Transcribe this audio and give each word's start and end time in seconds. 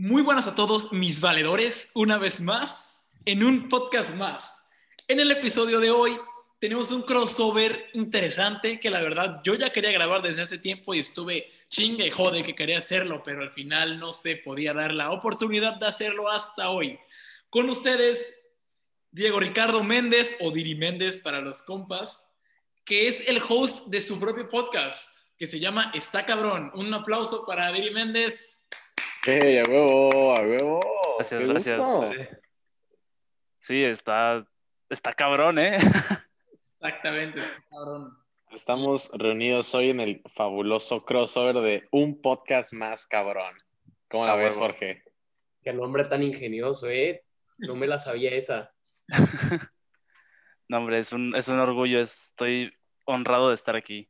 Muy 0.00 0.22
buenas 0.22 0.46
a 0.46 0.54
todos 0.54 0.92
mis 0.92 1.20
valedores, 1.20 1.90
una 1.92 2.18
vez 2.18 2.40
más, 2.40 3.04
en 3.24 3.42
un 3.42 3.68
podcast 3.68 4.14
más. 4.14 4.64
En 5.08 5.18
el 5.18 5.28
episodio 5.32 5.80
de 5.80 5.90
hoy 5.90 6.16
tenemos 6.60 6.92
un 6.92 7.02
crossover 7.02 7.90
interesante 7.94 8.78
que 8.78 8.90
la 8.90 9.02
verdad 9.02 9.40
yo 9.42 9.56
ya 9.56 9.70
quería 9.72 9.90
grabar 9.90 10.22
desde 10.22 10.42
hace 10.42 10.58
tiempo 10.58 10.94
y 10.94 11.00
estuve 11.00 11.50
chingue 11.68 12.06
y 12.06 12.10
jode 12.10 12.44
que 12.44 12.54
quería 12.54 12.78
hacerlo, 12.78 13.24
pero 13.24 13.42
al 13.42 13.50
final 13.50 13.98
no 13.98 14.12
se 14.12 14.36
podía 14.36 14.72
dar 14.72 14.94
la 14.94 15.10
oportunidad 15.10 15.80
de 15.80 15.88
hacerlo 15.88 16.30
hasta 16.30 16.70
hoy. 16.70 16.96
Con 17.50 17.68
ustedes, 17.68 18.38
Diego 19.10 19.40
Ricardo 19.40 19.82
Méndez 19.82 20.36
o 20.38 20.52
Diri 20.52 20.76
Méndez 20.76 21.22
para 21.22 21.40
los 21.40 21.60
compas, 21.60 22.30
que 22.84 23.08
es 23.08 23.28
el 23.28 23.42
host 23.48 23.88
de 23.88 24.00
su 24.00 24.20
propio 24.20 24.48
podcast 24.48 25.26
que 25.36 25.46
se 25.46 25.58
llama 25.58 25.90
Está 25.92 26.24
Cabrón. 26.24 26.70
Un 26.76 26.94
aplauso 26.94 27.44
para 27.44 27.72
Diri 27.72 27.90
Méndez. 27.90 28.57
¡Hey, 29.30 29.58
a 29.58 29.68
huevo, 29.68 30.34
a 30.34 30.40
huevo! 30.40 30.80
Gracias, 31.18 31.40
Qué 31.40 31.46
gracias. 31.46 31.78
gusto. 31.78 32.10
Sí, 33.58 33.84
está, 33.84 34.46
está 34.88 35.12
cabrón, 35.12 35.58
¿eh? 35.58 35.76
Exactamente, 36.80 37.40
está 37.40 37.62
cabrón. 37.68 38.18
Estamos 38.52 39.10
reunidos 39.12 39.74
hoy 39.74 39.90
en 39.90 40.00
el 40.00 40.22
fabuloso 40.34 41.04
crossover 41.04 41.56
de 41.56 41.86
un 41.90 42.22
podcast 42.22 42.72
más 42.72 43.06
cabrón. 43.06 43.54
¿Cómo 44.08 44.24
la 44.24 44.32
A 44.32 44.36
ves, 44.36 44.54
huevo. 44.56 44.68
Jorge? 44.68 45.02
Qué 45.62 45.74
nombre 45.74 46.04
tan 46.06 46.22
ingenioso, 46.22 46.88
¿eh? 46.88 47.22
No 47.58 47.76
me 47.76 47.86
la 47.86 47.98
sabía 47.98 48.30
esa. 48.30 48.72
No, 50.70 50.76
hombre, 50.78 50.98
es 50.98 51.12
un, 51.12 51.34
es 51.34 51.48
un 51.48 51.58
orgullo, 51.58 51.98
estoy 51.98 52.70
honrado 53.06 53.48
de 53.48 53.54
estar 53.54 53.74
aquí. 53.74 54.06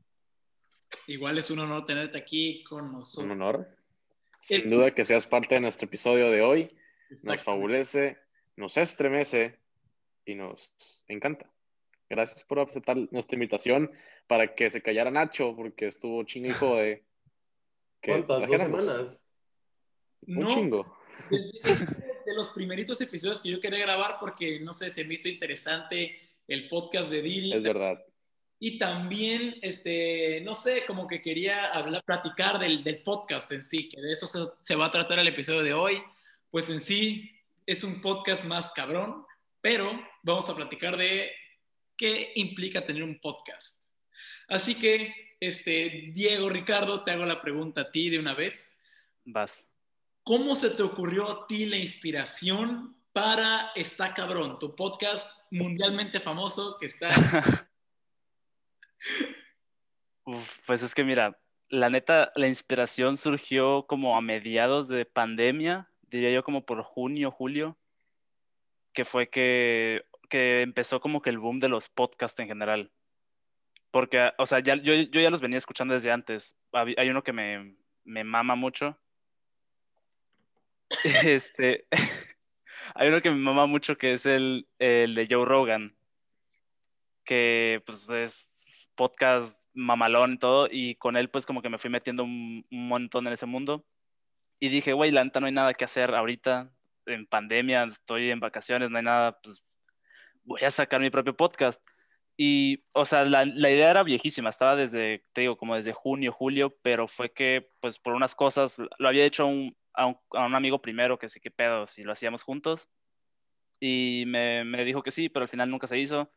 Igual 1.07 1.39
es 1.39 1.51
un 1.53 1.61
honor 1.61 1.85
tenerte 1.85 2.19
aquí 2.19 2.65
con 2.65 2.87
Un 2.87 2.93
nosotros. 2.95 3.31
honor. 3.31 3.78
Sin 4.39 4.71
duda 4.71 4.95
que 4.95 5.05
seas 5.05 5.27
parte 5.27 5.55
de 5.57 5.61
nuestro 5.61 5.87
episodio 5.87 6.31
de 6.31 6.43
hoy. 6.43 6.77
Nos 7.23 7.43
favorece, 7.43 8.19
nos 8.57 8.77
estremece 8.77 9.59
y 10.25 10.35
nos 10.35 11.03
encanta. 11.09 11.51
Gracias 12.11 12.45
por 12.45 12.61
aceptar 12.61 12.97
nuestra 13.11 13.37
invitación 13.37 13.91
para 14.27 14.55
que 14.55 14.71
se 14.71 14.83
callara 14.83 15.11
Nacho, 15.11 15.55
porque 15.57 15.87
estuvo 15.87 16.23
chingo 16.25 16.49
hijo 16.49 16.77
de... 16.77 17.05
que 18.01 18.11
¿Cuántas? 18.13 18.49
¿Dos 18.49 18.61
semanas? 18.61 19.23
Un 20.27 20.35
No, 20.37 20.49
chingo. 20.49 20.99
desde- 21.31 21.61
es 21.65 21.81
de 21.89 22.35
los 22.35 22.51
primeritos 22.51 23.01
episodios 23.01 23.41
que 23.41 23.49
yo 23.51 23.61
quería 23.61 23.79
grabar 23.81 24.19
porque, 24.21 24.61
no 24.61 24.73
sé, 24.75 24.91
se 24.91 25.05
me 25.05 25.15
hizo 25.15 25.29
interesante 25.29 26.21
el 26.47 26.69
podcast 26.69 27.11
de 27.11 27.23
Diri. 27.23 27.53
Es 27.55 27.63
verdad. 27.63 28.05
Y 28.61 28.79
también, 28.79 29.57
este, 29.63 30.41
no 30.41 30.55
sé, 30.55 30.85
como 30.87 31.07
que 31.07 31.21
quería 31.21 31.67
hablar, 31.73 32.03
platicar 32.05 32.59
del, 32.59 32.83
del 32.83 33.03
podcast 33.03 33.53
en 33.53 33.63
sí, 33.63 33.89
que 33.89 34.01
de 34.01 34.13
eso 34.13 34.27
se, 34.27 34.41
se 34.61 34.75
va 34.75 34.87
a 34.87 34.91
tratar 34.91 35.19
el 35.21 35.29
episodio 35.29 35.63
de 35.63 35.75
hoy. 35.75 36.03
Pues 36.51 36.69
en 36.71 36.81
sí 36.81 37.31
es 37.67 37.85
un 37.85 38.01
podcast 38.01 38.45
más 38.47 38.73
cabrón, 38.73 39.25
pero 39.61 39.93
vamos 40.23 40.49
a 40.49 40.57
platicar 40.57 40.97
de 40.97 41.31
qué 41.97 42.33
implica 42.37 42.85
tener 42.85 43.03
un 43.03 43.21
podcast. 43.21 43.85
Así 44.49 44.75
que, 44.75 45.37
este, 45.39 46.11
Diego, 46.13 46.49
Ricardo, 46.49 47.05
te 47.05 47.11
hago 47.11 47.27
la 47.27 47.43
pregunta 47.43 47.83
a 47.83 47.91
ti 47.91 48.09
de 48.09 48.19
una 48.19 48.35
vez. 48.35 48.79
Vas. 49.25 49.69
¿Cómo 50.25 50.57
se 50.57 50.71
te 50.71 50.83
ocurrió 50.83 51.31
a 51.31 51.47
ti 51.47 51.67
la 51.67 51.77
inspiración 51.77 52.97
para 53.13 53.73
Está 53.75 54.15
Cabrón, 54.15 54.59
tu 54.59 54.75
podcast 54.75 55.31
mundialmente 55.51 56.21
famoso 56.21 56.77
que 56.79 56.87
está... 56.87 57.11
Pues 60.67 60.83
es 60.83 60.95
que 60.95 61.05
mira, 61.05 61.39
la 61.71 61.91
neta, 61.91 62.33
la 62.35 62.49
inspiración 62.49 63.17
surgió 63.17 63.87
como 63.87 64.17
a 64.17 64.21
mediados 64.21 64.89
de 64.89 65.05
pandemia, 65.05 65.91
diría 66.03 66.31
yo 66.31 66.43
como 66.43 66.65
por 66.65 66.83
junio, 66.83 67.31
julio, 67.31 67.77
que 68.93 69.05
fue 69.05 69.29
que, 69.29 70.05
que 70.29 70.63
empezó 70.63 71.01
como 71.01 71.23
que 71.23 71.31
el 71.31 71.39
boom 71.39 71.61
de 71.61 71.69
los 71.69 71.89
podcasts 71.89 72.39
en 72.41 72.49
general. 72.49 72.91
Porque, 73.91 74.33
o 74.39 74.47
sea, 74.47 74.61
ya, 74.61 74.77
yo, 74.77 74.95
yo 74.95 75.21
ya 75.21 75.31
los 75.31 75.41
venía 75.41 75.59
escuchando 75.59 75.95
desde 75.95 76.11
antes. 76.11 76.57
Hay 76.73 77.09
uno 77.09 77.23
que 77.23 77.33
me, 77.33 77.77
me 78.05 78.25
mama 78.25 78.55
mucho. 78.55 78.99
Este, 81.25 81.87
hay 82.95 83.09
uno 83.09 83.21
que 83.21 83.31
me 83.31 83.37
mama 83.37 83.67
mucho 83.67 83.99
que 83.99 84.15
es 84.15 84.25
el, 84.25 84.67
el 84.79 85.15
de 85.15 85.27
Joe 85.31 85.45
Rogan, 85.45 85.95
que 87.25 87.83
pues 87.85 88.09
es 88.09 88.49
podcast 88.99 89.63
mamalón 89.75 90.35
y 90.35 90.39
todo, 90.39 90.69
y 90.71 90.97
con 90.97 91.17
él 91.17 91.31
pues 91.31 91.47
como 91.47 91.63
que 91.63 91.71
me 91.71 91.79
fui 91.79 91.89
metiendo 91.89 92.25
un, 92.25 92.67
montón 92.71 93.27
en 93.29 93.33
ese 93.33 93.47
mundo. 93.47 93.87
Y 94.61 94.69
dije, 94.71 94.93
güey, 94.93 95.13
la 95.13 95.25
neta 95.25 95.41
no 95.41 95.47
hay 95.47 95.53
nada 95.53 95.73
que 95.73 95.85
hacer 95.85 96.15
ahorita, 96.15 96.71
en 97.07 97.27
pandemia, 97.27 97.85
estoy 97.85 98.31
en 98.31 98.41
vacaciones, 98.41 98.91
no 98.91 98.99
hay 98.99 99.05
nada, 99.05 99.39
pues 99.41 99.63
voy 100.43 100.63
a 100.63 100.71
sacar 100.71 101.01
mi 101.01 101.11
propio 101.11 101.37
podcast. 101.37 101.81
Y, 102.37 102.85
o 102.93 103.05
sea, 103.05 103.25
la, 103.25 103.45
idea 103.47 103.91
era 103.91 104.03
viejísima, 104.03 104.51
estaba 104.51 104.77
desde, 104.77 105.25
te 105.33 105.43
digo, 105.43 105.57
como 105.57 105.77
desde 105.77 105.93
junio, 105.93 106.33
julio, 106.33 106.77
pero 106.83 107.09
fue 107.09 107.33
que, 107.33 107.71
pues 107.81 107.99
por 107.99 108.15
unas 108.15 108.35
cosas, 108.35 108.79
lo 108.99 109.09
había 109.09 109.25
hecho 109.25 109.45
a 109.95 110.07
un 110.07 110.55
amigo 110.55 110.81
primero, 110.83 111.19
que 111.19 111.29
sí, 111.29 111.41
que 111.41 111.51
pedo, 111.51 111.87
si 111.87 112.03
lo 112.03 112.13
hacíamos 112.13 112.43
juntos, 112.43 112.89
y 113.81 114.25
me, 114.27 114.65
me 114.65 114.85
dijo 114.85 115.03
que 115.03 115.13
sí, 115.13 115.29
pero 115.29 115.45
al 115.45 115.49
final 115.49 115.71
nunca 115.71 115.87
se 115.87 115.99
hizo 115.99 116.31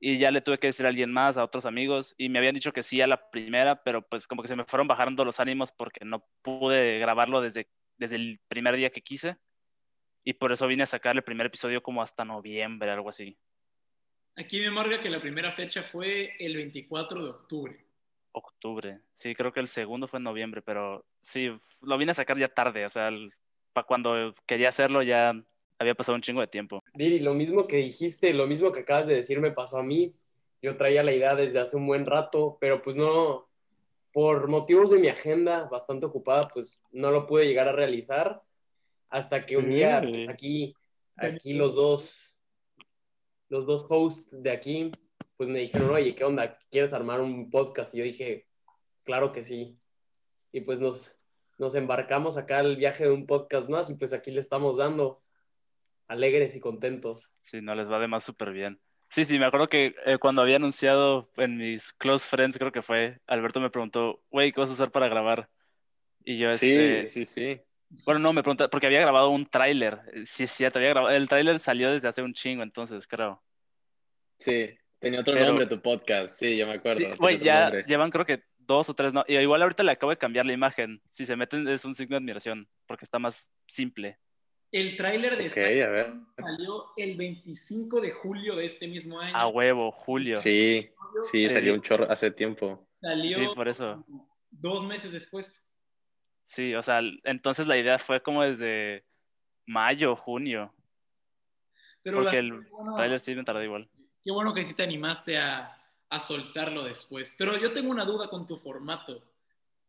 y 0.00 0.18
ya 0.18 0.30
le 0.30 0.40
tuve 0.40 0.58
que 0.58 0.68
decir 0.68 0.86
a 0.86 0.90
alguien 0.90 1.12
más, 1.12 1.36
a 1.36 1.44
otros 1.44 1.66
amigos, 1.66 2.14
y 2.16 2.28
me 2.28 2.38
habían 2.38 2.54
dicho 2.54 2.72
que 2.72 2.82
sí 2.82 3.00
a 3.00 3.06
la 3.06 3.30
primera, 3.30 3.82
pero 3.82 4.02
pues 4.02 4.26
como 4.26 4.42
que 4.42 4.48
se 4.48 4.56
me 4.56 4.64
fueron 4.64 4.86
bajando 4.86 5.24
los 5.24 5.40
ánimos 5.40 5.72
porque 5.72 6.04
no 6.04 6.24
pude 6.42 6.98
grabarlo 6.98 7.40
desde, 7.40 7.68
desde 7.96 8.16
el 8.16 8.40
primer 8.48 8.76
día 8.76 8.90
que 8.90 9.02
quise, 9.02 9.36
y 10.24 10.34
por 10.34 10.52
eso 10.52 10.66
vine 10.66 10.84
a 10.84 10.86
sacar 10.86 11.16
el 11.16 11.24
primer 11.24 11.46
episodio 11.46 11.82
como 11.82 12.02
hasta 12.02 12.24
noviembre, 12.24 12.90
algo 12.90 13.08
así. 13.08 13.38
Aquí 14.36 14.60
me 14.60 14.70
marca 14.70 15.00
que 15.00 15.10
la 15.10 15.20
primera 15.20 15.50
fecha 15.50 15.82
fue 15.82 16.36
el 16.38 16.54
24 16.54 17.24
de 17.24 17.30
octubre. 17.30 17.84
Octubre, 18.32 19.00
sí, 19.14 19.34
creo 19.34 19.52
que 19.52 19.60
el 19.60 19.68
segundo 19.68 20.06
fue 20.06 20.18
en 20.18 20.24
noviembre, 20.24 20.62
pero 20.62 21.04
sí, 21.22 21.50
lo 21.80 21.98
vine 21.98 22.12
a 22.12 22.14
sacar 22.14 22.38
ya 22.38 22.46
tarde, 22.46 22.86
o 22.86 22.90
sea, 22.90 23.10
para 23.72 23.86
cuando 23.86 24.34
quería 24.46 24.68
hacerlo 24.68 25.02
ya 25.02 25.34
había 25.78 25.94
pasado 25.94 26.16
un 26.16 26.22
chingo 26.22 26.40
de 26.40 26.46
tiempo. 26.46 26.84
Diri, 26.98 27.20
lo 27.20 27.32
mismo 27.32 27.68
que 27.68 27.76
dijiste, 27.76 28.34
lo 28.34 28.48
mismo 28.48 28.72
que 28.72 28.80
acabas 28.80 29.06
de 29.06 29.14
decir 29.14 29.40
me 29.40 29.52
pasó 29.52 29.78
a 29.78 29.84
mí. 29.84 30.16
Yo 30.60 30.76
traía 30.76 31.04
la 31.04 31.12
idea 31.12 31.36
desde 31.36 31.60
hace 31.60 31.76
un 31.76 31.86
buen 31.86 32.04
rato, 32.04 32.58
pero 32.60 32.82
pues 32.82 32.96
no, 32.96 33.48
por 34.12 34.48
motivos 34.48 34.90
de 34.90 34.98
mi 34.98 35.06
agenda 35.06 35.68
bastante 35.70 36.06
ocupada, 36.06 36.48
pues 36.48 36.82
no 36.90 37.12
lo 37.12 37.24
pude 37.28 37.46
llegar 37.46 37.68
a 37.68 37.72
realizar 37.72 38.42
hasta 39.10 39.46
que 39.46 39.56
un 39.56 39.70
día, 39.70 40.02
pues 40.04 40.28
aquí, 40.28 40.74
aquí 41.14 41.52
los 41.52 41.76
dos, 41.76 42.36
los 43.48 43.64
dos 43.64 43.86
hosts 43.88 44.42
de 44.42 44.50
aquí, 44.50 44.90
pues 45.36 45.48
me 45.48 45.60
dijeron, 45.60 45.90
oye, 45.90 46.16
¿qué 46.16 46.24
onda? 46.24 46.58
¿Quieres 46.68 46.92
armar 46.92 47.20
un 47.20 47.48
podcast? 47.48 47.94
Y 47.94 47.98
yo 47.98 48.04
dije, 48.04 48.48
claro 49.04 49.30
que 49.30 49.44
sí. 49.44 49.78
Y 50.50 50.62
pues 50.62 50.80
nos, 50.80 51.20
nos 51.58 51.76
embarcamos 51.76 52.36
acá 52.36 52.58
al 52.58 52.74
viaje 52.74 53.04
de 53.04 53.12
un 53.12 53.24
podcast 53.24 53.68
más 53.68 53.88
y 53.88 53.94
pues 53.94 54.12
aquí 54.12 54.32
le 54.32 54.40
estamos 54.40 54.78
dando 54.78 55.22
alegres 56.08 56.56
y 56.56 56.60
contentos. 56.60 57.30
Sí, 57.40 57.60
no 57.60 57.74
les 57.74 57.90
va 57.90 57.96
además 57.96 58.24
súper 58.24 58.50
bien. 58.52 58.80
Sí, 59.10 59.24
sí, 59.24 59.38
me 59.38 59.46
acuerdo 59.46 59.68
que 59.68 59.94
eh, 60.04 60.18
cuando 60.18 60.42
había 60.42 60.56
anunciado 60.56 61.30
en 61.36 61.56
mis 61.56 61.92
close 61.94 62.28
friends, 62.28 62.58
creo 62.58 62.72
que 62.72 62.82
fue, 62.82 63.20
Alberto 63.26 63.60
me 63.60 63.70
preguntó, 63.70 64.22
güey, 64.30 64.52
¿qué 64.52 64.60
vas 64.60 64.68
a 64.70 64.74
usar 64.74 64.90
para 64.90 65.08
grabar? 65.08 65.48
Y 66.24 66.36
yo, 66.36 66.52
Sí, 66.52 66.72
este, 66.74 67.08
sí, 67.08 67.24
sí. 67.24 67.60
bueno, 68.04 68.20
no, 68.20 68.32
me 68.34 68.42
preguntó, 68.42 68.68
porque 68.68 68.86
había 68.86 69.00
grabado 69.00 69.30
un 69.30 69.46
tráiler. 69.46 70.00
Eh, 70.12 70.24
Sí, 70.26 70.46
sí, 70.46 70.64
ya 70.64 70.70
te 70.70 70.78
había 70.78 70.90
grabado. 70.90 71.14
El 71.16 71.26
tráiler 71.28 71.58
salió 71.58 71.90
desde 71.90 72.08
hace 72.08 72.20
un 72.22 72.34
chingo, 72.34 72.62
entonces, 72.62 73.06
creo. 73.06 73.42
Sí, 74.38 74.70
tenía 74.98 75.20
otro 75.20 75.34
Pero- 75.34 75.46
nombre 75.46 75.66
tu 75.66 75.80
podcast. 75.80 76.38
Sí, 76.38 76.56
yo 76.58 76.66
me 76.66 76.74
acuerdo. 76.74 76.98
Sí, 76.98 77.06
güey, 77.18 77.36
otro 77.36 77.46
ya 77.46 77.60
nombre. 77.64 77.84
llevan 77.86 78.10
creo 78.10 78.26
que 78.26 78.42
dos 78.58 78.90
o 78.90 78.94
tres, 78.94 79.14
no. 79.14 79.24
Y 79.26 79.36
igual 79.38 79.62
ahorita 79.62 79.82
le 79.82 79.92
acabo 79.92 80.10
de 80.10 80.18
cambiar 80.18 80.44
la 80.44 80.52
imagen. 80.52 81.00
Si 81.08 81.24
se 81.24 81.34
meten 81.36 81.66
es 81.68 81.84
un 81.86 81.94
signo 81.94 82.14
de 82.16 82.18
admiración, 82.18 82.68
porque 82.86 83.04
está 83.06 83.18
más 83.18 83.50
simple. 83.66 84.18
El 84.70 84.96
tráiler 84.96 85.36
de 85.36 85.44
Ok, 85.48 85.56
Está 85.56 85.60
a 85.62 85.88
ver. 85.90 86.06
Cabrón 86.06 86.26
salió 86.36 86.84
el 86.96 87.16
25 87.16 88.00
de 88.00 88.10
julio 88.12 88.54
de 88.56 88.64
este 88.66 88.86
mismo 88.86 89.18
año. 89.20 89.34
A 89.36 89.46
huevo, 89.48 89.90
Julio. 89.90 90.34
Sí, 90.36 90.88
sí, 91.22 91.38
Sí. 91.38 91.48
salió 91.48 91.72
un 91.74 91.80
chorro 91.82 92.10
hace 92.10 92.30
tiempo. 92.30 92.86
Salió 93.00 93.38
Sí, 93.38 93.46
por 93.54 93.68
eso. 93.68 94.04
dos 94.50 94.84
meses 94.84 95.12
después. 95.12 95.66
Sí, 96.44 96.74
o 96.74 96.82
sea, 96.82 97.00
entonces 97.24 97.66
la 97.66 97.76
idea 97.78 97.98
fue 97.98 98.22
como 98.22 98.42
desde 98.42 99.04
mayo, 99.66 100.16
junio. 100.16 100.72
Pero 102.02 102.18
la- 102.18 102.24
Porque 102.24 102.38
el 102.38 102.50
qué 102.64 102.70
bueno- 102.70 102.94
tráiler 102.96 103.20
sí 103.20 103.34
me 103.34 103.44
tardó 103.44 103.62
igual. 103.62 103.88
Qué 104.22 104.30
bueno 104.32 104.52
que 104.54 104.64
sí 104.64 104.74
te 104.74 104.82
animaste 104.82 105.38
a, 105.38 105.74
a 106.10 106.20
soltarlo 106.20 106.84
después. 106.84 107.34
Pero 107.38 107.56
yo 107.58 107.72
tengo 107.72 107.90
una 107.90 108.04
duda 108.04 108.28
con 108.28 108.46
tu 108.46 108.56
formato. 108.56 109.22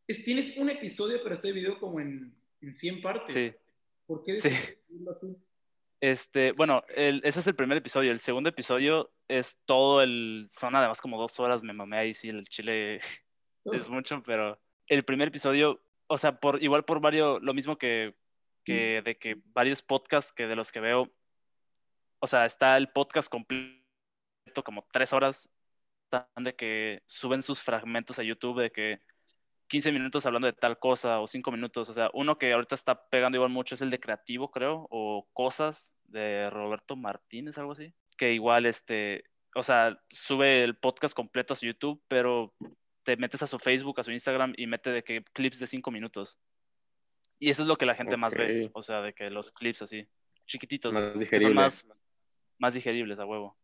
Es- 0.08 0.24
tienes 0.24 0.58
un 0.58 0.70
episodio, 0.70 1.20
pero 1.22 1.36
ese 1.36 1.52
video 1.52 1.80
como 1.80 2.00
en, 2.00 2.34
en 2.62 2.74
100 2.74 3.02
partes. 3.02 3.34
Sí. 3.34 3.54
¿Por 4.10 4.24
qué 4.24 4.38
Sí. 4.42 4.50
así? 5.10 5.38
Este, 6.02 6.52
bueno, 6.54 6.82
el- 6.96 7.22
ese 7.24 7.42
es 7.42 7.48
el 7.48 7.56
primer 7.56 7.78
episodio. 7.78 8.12
El 8.12 8.20
segundo 8.20 8.50
episodio 8.50 9.12
es 9.28 9.60
todo 9.66 10.02
el. 10.02 10.48
Son 10.52 10.76
además 10.76 11.00
como 11.00 11.20
dos 11.22 11.40
horas, 11.40 11.62
me 11.62 11.74
mamé 11.74 11.98
ahí, 11.98 12.14
sí, 12.16 12.30
el 12.30 12.44
chile 12.48 12.96
es 13.66 13.66
mucho, 13.92 14.24
pero 14.26 14.60
el 14.88 15.04
primer 15.04 15.28
episodio, 15.28 15.80
o 16.08 16.18
sea, 16.18 16.40
por 16.40 16.62
igual 16.64 16.86
por 16.86 17.00
varios, 17.00 17.40
lo 17.44 17.54
mismo 17.54 17.78
que, 17.78 18.16
que, 18.66 19.04
de 19.04 19.18
que 19.20 19.38
varios 19.54 19.84
podcasts 19.84 20.34
que 20.34 20.48
de 20.48 20.56
los 20.56 20.72
que 20.72 20.80
veo, 20.80 21.12
o 22.20 22.28
sea, 22.28 22.46
está 22.48 22.78
el 22.78 22.90
podcast 22.90 23.30
completo 23.30 23.84
como 24.66 24.88
tres 24.92 25.14
horas, 25.14 25.50
de 26.38 26.56
que 26.56 27.04
suben 27.06 27.44
sus 27.44 27.62
fragmentos 27.62 28.18
a 28.18 28.24
YouTube 28.24 28.60
de 28.62 28.72
que 28.72 29.00
15 29.70 29.92
minutos 29.92 30.26
hablando 30.26 30.48
de 30.48 30.54
tal 30.54 30.80
cosa 30.80 31.20
o 31.20 31.28
5 31.28 31.52
minutos. 31.52 31.88
O 31.90 31.94
sea, 31.94 32.10
uno 32.14 32.38
que 32.38 32.52
ahorita 32.52 32.76
está 32.76 33.08
pegando 33.10 33.38
igual 33.38 33.52
mucho 33.52 33.76
es 33.76 33.82
el 33.82 33.92
de 33.92 34.00
Creativo, 34.00 34.52
creo, 34.52 34.88
o 34.90 35.30
Cosas 35.32 35.94
de 36.06 36.50
Roberto 36.50 36.96
Martínez, 36.96 37.58
algo 37.58 37.74
así. 37.74 37.94
Que 38.18 38.34
igual, 38.34 38.66
este, 38.66 39.24
o 39.56 39.64
sea, 39.64 40.02
sube 40.10 40.64
el 40.64 40.76
podcast 40.76 41.16
completo 41.16 41.54
a 41.54 41.56
su 41.56 41.68
YouTube, 41.68 42.02
pero 42.08 42.54
te 43.04 43.16
metes 43.16 43.44
a 43.44 43.48
su 43.48 43.60
Facebook, 43.60 44.00
a 44.00 44.04
su 44.04 44.12
Instagram 44.12 44.54
y 44.58 44.66
mete 44.66 44.90
de 44.90 45.04
que 45.04 45.24
clips 45.34 45.60
de 45.60 45.68
5 45.68 45.92
minutos. 45.92 46.40
Y 47.38 47.52
eso 47.52 47.62
es 47.62 47.68
lo 47.68 47.78
que 47.78 47.86
la 47.86 47.96
gente 47.96 48.18
más 48.18 48.34
ve. 48.34 48.70
O 48.74 48.82
sea, 48.82 49.02
de 49.02 49.14
que 49.14 49.30
los 49.30 49.52
clips 49.52 49.84
así, 49.84 50.08
chiquititos, 50.48 50.94
Más 50.94 51.14
son 51.42 51.54
más, 51.54 51.88
más 52.58 52.74
digeribles 52.74 53.20
a 53.20 53.26
huevo. 53.26 53.56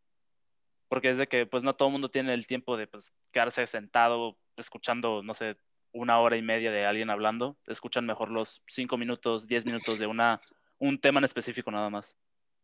Porque 0.87 1.09
es 1.09 1.17
de 1.17 1.27
que 1.27 1.47
pues 1.47 1.63
no 1.63 1.75
todo 1.75 1.89
el 1.89 1.93
mundo 1.93 2.09
tiene 2.09 2.33
el 2.35 2.45
tiempo 2.45 2.77
de 2.77 2.85
pues, 2.85 3.11
quedarse 3.31 3.65
sentado 3.65 4.37
escuchando, 4.55 5.23
no 5.23 5.33
sé, 5.33 5.57
una 5.95 6.19
hora 6.19 6.38
y 6.38 6.42
media 6.42 6.71
de 6.71 6.86
alguien 6.86 7.09
hablando. 7.09 7.57
Escuchan 7.68 8.06
mejor 8.06 8.30
los 8.30 8.62
cinco 8.68 8.97
minutos, 8.97 9.47
diez 9.47 9.65
minutos 9.65 9.97
de 9.97 10.06
una, 10.06 10.42
un 10.77 11.00
tema 11.00 11.19
en 11.19 11.24
específico 11.24 11.71
nada 11.71 11.89
más. 11.89 12.15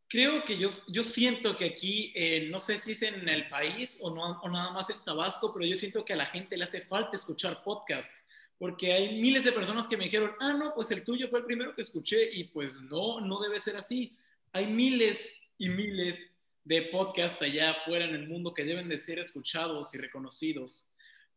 Creo 0.07 0.44
que 0.44 0.57
yo, 0.57 0.69
yo 0.89 1.04
siento 1.06 1.56
que 1.56 1.66
aquí, 1.66 2.12
eh, 2.13 2.50
no 2.51 2.60
sé 2.60 2.75
si 2.75 2.92
es 2.92 3.01
en 3.01 3.28
el 3.30 3.48
país 3.48 3.98
o, 4.01 4.13
no, 4.13 4.42
o 4.42 4.50
nada 4.50 4.72
más 4.72 4.89
en 4.89 5.01
Tabasco, 5.06 5.54
pero 5.54 5.66
yo 5.66 5.75
siento 5.78 6.04
que 6.04 6.12
a 6.13 6.18
la 6.18 6.25
gente 6.25 6.57
le 6.57 6.66
hace 6.66 6.81
falta 6.81 7.16
escuchar 7.16 7.63
podcast, 7.63 8.13
porque 8.57 8.92
hay 8.92 9.22
miles 9.22 9.45
de 9.45 9.54
personas 9.54 9.88
que 9.88 9.95
me 9.95 10.04
dijeron, 10.04 10.31
ah, 10.42 10.54
no, 10.54 10.74
pues 10.75 10.92
el 10.92 11.06
tuyo 11.06 11.30
fue 11.30 11.39
el 11.39 11.45
primero 11.45 11.74
que 11.74 11.81
escuché 11.81 12.30
y 12.34 12.44
pues 12.44 12.80
no, 12.81 13.22
no 13.22 13.39
debe 13.39 13.60
ser 13.60 13.77
así. 13.77 14.18
Hay 14.51 14.68
miles 14.68 15.39
y 15.57 15.69
miles 15.69 16.34
de 16.66 16.81
podcasts 16.84 17.42
allá 17.42 17.72
afuera 17.72 18.04
en 18.04 18.13
el 18.13 18.27
mundo 18.27 18.54
que 18.54 18.66
deben 18.66 18.89
de 18.89 19.00
ser 19.00 19.18
escuchados 19.18 19.95
y 19.95 19.98
reconocidos, 19.98 20.90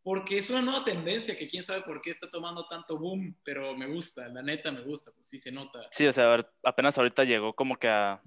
porque 0.04 0.36
es 0.36 0.50
una 0.50 0.60
nueva 0.60 0.84
tendencia 0.84 1.36
que 1.36 1.48
quién 1.48 1.62
sabe 1.62 1.80
por 1.80 2.02
qué 2.02 2.10
está 2.10 2.28
tomando 2.28 2.66
tanto 2.66 2.98
boom, 2.98 3.34
pero 3.42 3.74
me 3.74 3.86
gusta, 3.86 4.28
la 4.28 4.42
neta 4.42 4.70
me 4.70 4.82
gusta, 4.82 5.10
pues 5.12 5.26
sí 5.26 5.38
se 5.38 5.50
nota. 5.50 5.80
Sí, 5.92 6.06
o 6.06 6.12
sea, 6.12 6.24
a 6.26 6.36
ver, 6.36 6.52
apenas 6.62 6.98
ahorita 6.98 7.24
llegó 7.24 7.54
como 7.54 7.78
que 7.78 7.88
a, 7.88 8.20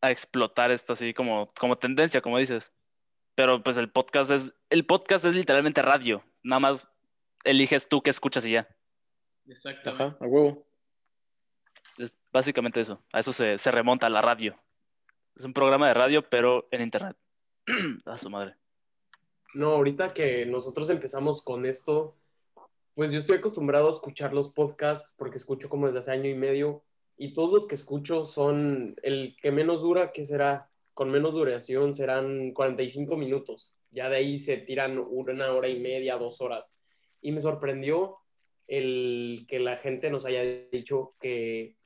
a 0.00 0.10
explotar 0.10 0.70
esto 0.70 0.94
así 0.94 1.12
como, 1.12 1.48
como 1.60 1.76
tendencia, 1.76 2.22
como 2.22 2.38
dices. 2.38 2.72
Pero 3.34 3.62
pues 3.62 3.76
el 3.76 3.90
podcast 3.90 4.30
es, 4.30 4.54
el 4.70 4.86
podcast 4.86 5.26
es 5.26 5.34
literalmente 5.34 5.82
radio. 5.82 6.24
Nada 6.42 6.60
más 6.60 6.88
eliges 7.44 7.86
tú 7.90 8.00
qué 8.00 8.08
escuchas 8.08 8.46
y 8.46 8.52
ya. 8.52 8.66
Exactamente. 9.46 10.02
Ajá, 10.02 10.16
a 10.18 10.26
huevo. 10.26 10.66
Es 11.98 12.18
básicamente 12.32 12.80
eso. 12.80 13.02
A 13.12 13.20
eso 13.20 13.34
se, 13.34 13.58
se 13.58 13.70
remonta 13.70 14.08
la 14.08 14.22
radio. 14.22 14.58
Es 15.36 15.44
un 15.44 15.52
programa 15.52 15.88
de 15.88 15.94
radio, 15.94 16.26
pero 16.26 16.66
en 16.70 16.80
internet. 16.80 17.18
a 18.06 18.16
su 18.16 18.30
madre. 18.30 18.56
No, 19.56 19.70
ahorita 19.70 20.12
que 20.12 20.44
nosotros 20.44 20.90
empezamos 20.90 21.42
con 21.42 21.64
esto, 21.64 22.14
pues 22.94 23.10
yo 23.10 23.18
estoy 23.18 23.38
acostumbrado 23.38 23.86
a 23.86 23.90
escuchar 23.90 24.34
los 24.34 24.52
podcasts 24.52 25.14
porque 25.16 25.38
escucho 25.38 25.70
como 25.70 25.86
desde 25.86 26.00
hace 26.00 26.10
año 26.10 26.28
y 26.28 26.34
medio 26.34 26.84
y 27.16 27.32
todos 27.32 27.50
los 27.50 27.66
que 27.66 27.74
escucho 27.74 28.26
son 28.26 28.94
el 29.02 29.34
que 29.40 29.52
menos 29.52 29.80
dura, 29.80 30.12
que 30.12 30.26
será 30.26 30.68
con 30.92 31.10
menos 31.10 31.32
duración, 31.32 31.94
serán 31.94 32.52
45 32.52 33.16
minutos. 33.16 33.74
Ya 33.90 34.10
de 34.10 34.16
ahí 34.16 34.38
se 34.38 34.58
tiran 34.58 34.98
una 34.98 35.50
hora 35.52 35.68
y 35.68 35.80
media, 35.80 36.18
dos 36.18 36.42
horas. 36.42 36.76
Y 37.22 37.32
me 37.32 37.40
sorprendió 37.40 38.18
el 38.66 39.46
que 39.48 39.58
la 39.58 39.78
gente 39.78 40.10
nos 40.10 40.26
haya 40.26 40.42
dicho 40.70 41.14
que 41.18 41.76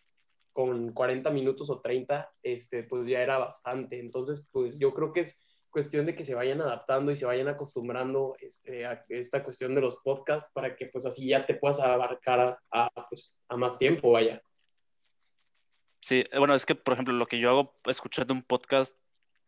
con 0.52 0.92
40 0.92 1.30
minutos 1.30 1.70
o 1.70 1.80
30, 1.80 2.32
este, 2.42 2.82
pues 2.82 3.06
ya 3.06 3.22
era 3.22 3.38
bastante. 3.38 4.00
Entonces, 4.00 4.48
pues 4.50 4.76
yo 4.76 4.92
creo 4.92 5.12
que 5.12 5.20
es 5.20 5.49
cuestión 5.70 6.06
de 6.06 6.14
que 6.14 6.24
se 6.24 6.34
vayan 6.34 6.60
adaptando 6.60 7.12
y 7.12 7.16
se 7.16 7.26
vayan 7.26 7.48
acostumbrando 7.48 8.36
este, 8.40 8.86
a 8.86 9.04
esta 9.08 9.42
cuestión 9.42 9.74
de 9.74 9.80
los 9.80 10.00
podcasts 10.02 10.50
para 10.52 10.76
que 10.76 10.86
pues 10.86 11.06
así 11.06 11.28
ya 11.28 11.46
te 11.46 11.54
puedas 11.54 11.80
abarcar 11.80 12.40
a, 12.40 12.58
a, 12.70 13.08
pues, 13.08 13.40
a 13.48 13.56
más 13.56 13.78
tiempo, 13.78 14.12
vaya. 14.12 14.42
Sí, 16.00 16.24
bueno, 16.36 16.54
es 16.54 16.64
que, 16.64 16.74
por 16.74 16.94
ejemplo, 16.94 17.14
lo 17.14 17.26
que 17.26 17.38
yo 17.38 17.50
hago 17.50 17.78
escuchando 17.84 18.34
un 18.34 18.42
podcast, 18.42 18.96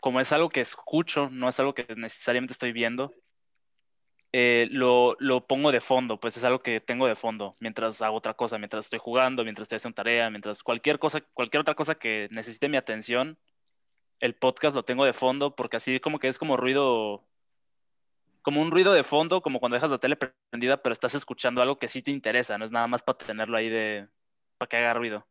como 0.01 0.21
es 0.21 0.33
algo 0.33 0.51
que 0.51 0.61
escucho, 0.61 1.29
no 1.31 1.49
es 1.49 1.59
algo 1.59 1.75
que 1.75 1.87
necesariamente 1.97 2.53
estoy 2.53 2.73
viendo, 2.73 3.13
eh, 4.35 4.67
lo, 4.71 5.15
lo, 5.19 5.47
pongo 5.47 5.73
de 5.73 5.81
fondo, 5.81 6.19
pues 6.19 6.39
es 6.39 6.45
algo 6.45 6.63
que 6.63 6.81
tengo 6.81 7.07
de 7.07 7.15
fondo 7.15 7.55
mientras 7.61 8.01
hago 8.01 8.17
otra 8.17 8.33
cosa, 8.33 8.57
mientras 8.57 8.87
estoy 8.87 8.99
jugando, 8.99 9.45
mientras 9.45 9.67
estoy 9.67 9.77
haciendo 9.77 9.95
tarea, 9.95 10.31
mientras 10.31 10.63
cualquier 10.63 10.99
cosa, 10.99 11.21
cualquier 11.35 11.61
otra 11.61 11.75
cosa 11.75 11.97
que 11.97 12.29
necesite 12.31 12.71
mi 12.71 12.79
atención, 12.79 13.39
el 14.23 14.37
podcast 14.37 14.75
lo 14.75 14.85
tengo 14.85 15.05
de 15.05 15.13
fondo 15.13 15.57
porque 15.57 15.77
así 15.77 15.99
como 15.99 16.21
que 16.21 16.29
es 16.29 16.39
como 16.39 16.57
ruido, 16.57 17.25
como 18.41 18.63
un 18.63 18.71
ruido 18.71 18.93
de 18.93 19.03
fondo, 19.03 19.43
como 19.43 19.59
cuando 19.59 19.75
dejas 19.75 19.91
la 19.91 19.99
tele 19.99 20.17
prendida, 20.17 20.81
pero 20.81 20.93
estás 20.93 21.17
escuchando 21.17 21.61
algo 21.61 21.81
que 21.81 21.89
sí 21.89 22.03
te 22.03 22.13
interesa, 22.13 22.57
no 22.57 22.65
es 22.65 22.71
nada 22.71 22.87
más 22.87 23.03
para 23.03 23.19
tenerlo 23.19 23.57
ahí 23.57 23.69
de, 23.69 24.07
para 24.59 24.69
que 24.69 24.77
haga 24.77 24.95
ruido. 24.95 25.27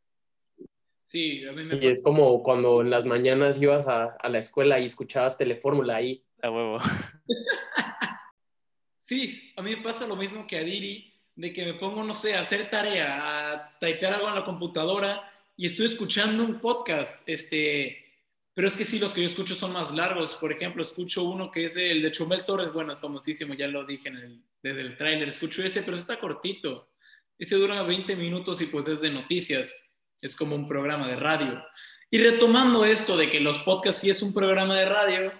Sí, 1.05 1.45
a 1.47 1.53
mí 1.53 1.63
me 1.63 1.77
y 1.77 1.88
es 1.88 2.03
como 2.03 2.43
cuando 2.43 2.81
en 2.81 2.89
las 2.89 3.05
mañanas 3.05 3.61
ibas 3.61 3.88
a, 3.88 4.17
a 4.21 4.29
la 4.29 4.39
escuela 4.39 4.77
y 4.77 4.88
escuchabas 4.88 5.38
Telefórmula 5.38 5.95
ahí. 5.95 6.25
A 6.41 6.51
huevo. 6.51 6.79
sí, 8.97 9.53
a 9.55 9.61
mí 9.61 9.73
me 9.73 9.81
pasa 9.81 10.05
lo 10.05 10.17
mismo 10.17 10.45
que 10.45 10.57
a 10.57 10.63
Diri, 10.63 11.13
de 11.35 11.53
que 11.53 11.65
me 11.65 11.75
pongo, 11.75 12.03
no 12.03 12.13
sé, 12.13 12.35
a 12.35 12.41
hacer 12.41 12.69
tarea, 12.69 13.53
a 13.53 13.79
typear 13.79 14.15
algo 14.15 14.27
en 14.27 14.35
la 14.35 14.43
computadora 14.43 15.31
y 15.55 15.65
estoy 15.65 15.85
escuchando 15.85 16.43
un 16.43 16.59
podcast, 16.59 17.27
este, 17.29 18.10
pero 18.53 18.68
es 18.68 18.75
que 18.75 18.83
sí, 18.83 19.00
los 19.00 19.13
que 19.13 19.21
yo 19.21 19.27
escucho 19.27 19.56
son 19.56 19.71
más 19.71 19.94
largos. 19.94 20.36
Por 20.36 20.51
ejemplo, 20.51 20.81
escucho 20.81 21.24
uno 21.24 21.50
que 21.50 21.65
es 21.65 21.77
el 21.77 22.01
de 22.01 22.12
Chumel 22.12 22.44
Torres, 22.44 22.74
bueno, 22.74 22.92
es 22.92 23.00
famosísimo, 23.00 23.53
ya 23.53 23.68
lo 23.68 23.86
dije 23.86 24.09
en 24.09 24.18
el, 24.18 24.44
desde 24.62 24.81
el 24.81 24.98
tráiler. 24.98 25.27
Escucho 25.27 25.63
ese, 25.63 25.83
pero 25.83 25.95
está 25.95 26.19
cortito. 26.19 26.92
Este 27.38 27.56
dura 27.56 27.81
20 27.81 28.15
minutos 28.18 28.59
y 28.62 28.65
pues 28.65 28.88
es 28.88 29.00
de 29.00 29.09
noticias. 29.09 29.94
Es 30.21 30.36
como 30.36 30.56
un 30.56 30.68
programa 30.68 31.07
de 31.07 31.15
radio. 31.15 31.63
Y 32.09 32.18
retomando 32.18 32.83
esto 32.83 33.15
de 33.15 33.30
que 33.30 33.39
los 33.39 33.59
podcasts 33.59 34.01
sí 34.01 34.09
es 34.09 34.21
un 34.21 34.33
programa 34.33 34.77
de 34.77 34.86
radio, 34.86 35.31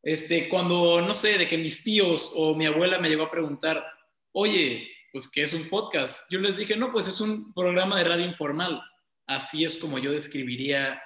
este, 0.00 0.48
cuando, 0.48 1.00
no 1.00 1.12
sé, 1.12 1.38
de 1.38 1.48
que 1.48 1.58
mis 1.58 1.82
tíos 1.82 2.30
o 2.34 2.54
mi 2.54 2.66
abuela 2.66 3.00
me 3.00 3.08
llegó 3.08 3.24
a 3.24 3.30
preguntar, 3.30 3.84
oye, 4.32 4.88
pues, 5.10 5.28
¿qué 5.28 5.42
es 5.42 5.52
un 5.54 5.68
podcast? 5.68 6.30
Yo 6.30 6.38
les 6.38 6.56
dije, 6.56 6.76
no, 6.76 6.92
pues 6.92 7.08
es 7.08 7.20
un 7.20 7.52
programa 7.52 7.98
de 7.98 8.04
radio 8.04 8.24
informal. 8.24 8.80
Así 9.26 9.64
es 9.64 9.76
como 9.76 9.98
yo 9.98 10.12
describiría 10.12 11.02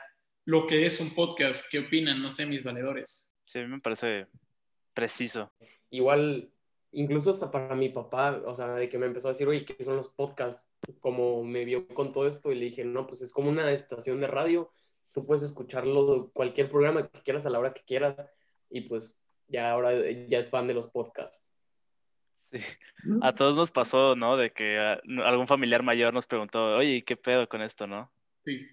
lo 0.49 0.67
que 0.67 0.87
es 0.87 0.99
un 0.99 1.11
podcast. 1.11 1.71
¿Qué 1.71 1.81
opinan? 1.81 2.23
No 2.23 2.31
sé, 2.31 2.47
mis 2.47 2.65
valedores. 2.65 3.37
Sí, 3.45 3.59
a 3.59 3.63
mí 3.65 3.69
me 3.69 3.81
parece 3.81 4.29
preciso. 4.95 5.53
Igual, 5.91 6.51
incluso 6.91 7.31
hasta 7.31 7.51
para 7.51 7.75
mi 7.75 7.91
papá, 7.91 8.41
o 8.47 8.55
sea, 8.55 8.69
de 8.69 8.89
que 8.89 8.97
me 8.97 9.05
empezó 9.05 9.29
a 9.29 9.33
decir, 9.33 9.47
oye, 9.47 9.67
¿qué 9.67 9.85
son 9.85 9.97
los 9.97 10.09
podcasts? 10.09 10.71
Como 11.01 11.45
me 11.45 11.67
vio 11.67 11.87
con 11.89 12.15
todo 12.15 12.27
esto 12.27 12.51
y 12.51 12.55
le 12.55 12.65
dije, 12.65 12.83
no, 12.83 13.07
pues 13.07 13.21
es 13.21 13.31
como 13.31 13.51
una 13.51 13.71
estación 13.73 14.23
de 14.23 14.27
radio, 14.27 14.71
tú 15.13 15.27
puedes 15.27 15.43
escucharlo, 15.43 16.31
cualquier 16.33 16.71
programa 16.71 17.07
que 17.07 17.21
quieras 17.21 17.45
a 17.45 17.51
la 17.51 17.59
hora 17.59 17.75
que 17.75 17.85
quieras 17.85 18.17
y 18.71 18.81
pues 18.89 19.21
ya 19.49 19.71
ahora 19.71 19.93
ya 20.29 20.39
es 20.39 20.49
fan 20.49 20.67
de 20.67 20.73
los 20.73 20.87
podcasts. 20.87 21.53
Sí. 22.51 22.61
A 23.21 23.35
todos 23.35 23.55
nos 23.55 23.71
pasó, 23.71 24.17
¿no? 24.17 24.39
De 24.39 24.51
que 24.51 24.79
a, 24.79 25.03
algún 25.27 25.47
familiar 25.47 25.83
mayor 25.83 26.15
nos 26.15 26.27
preguntó, 26.27 26.77
oye, 26.77 27.05
¿qué 27.05 27.19
pedo 27.19 27.47
con 27.51 27.61
esto, 27.61 27.87
no? 27.87 28.11
Sí. 28.47 28.67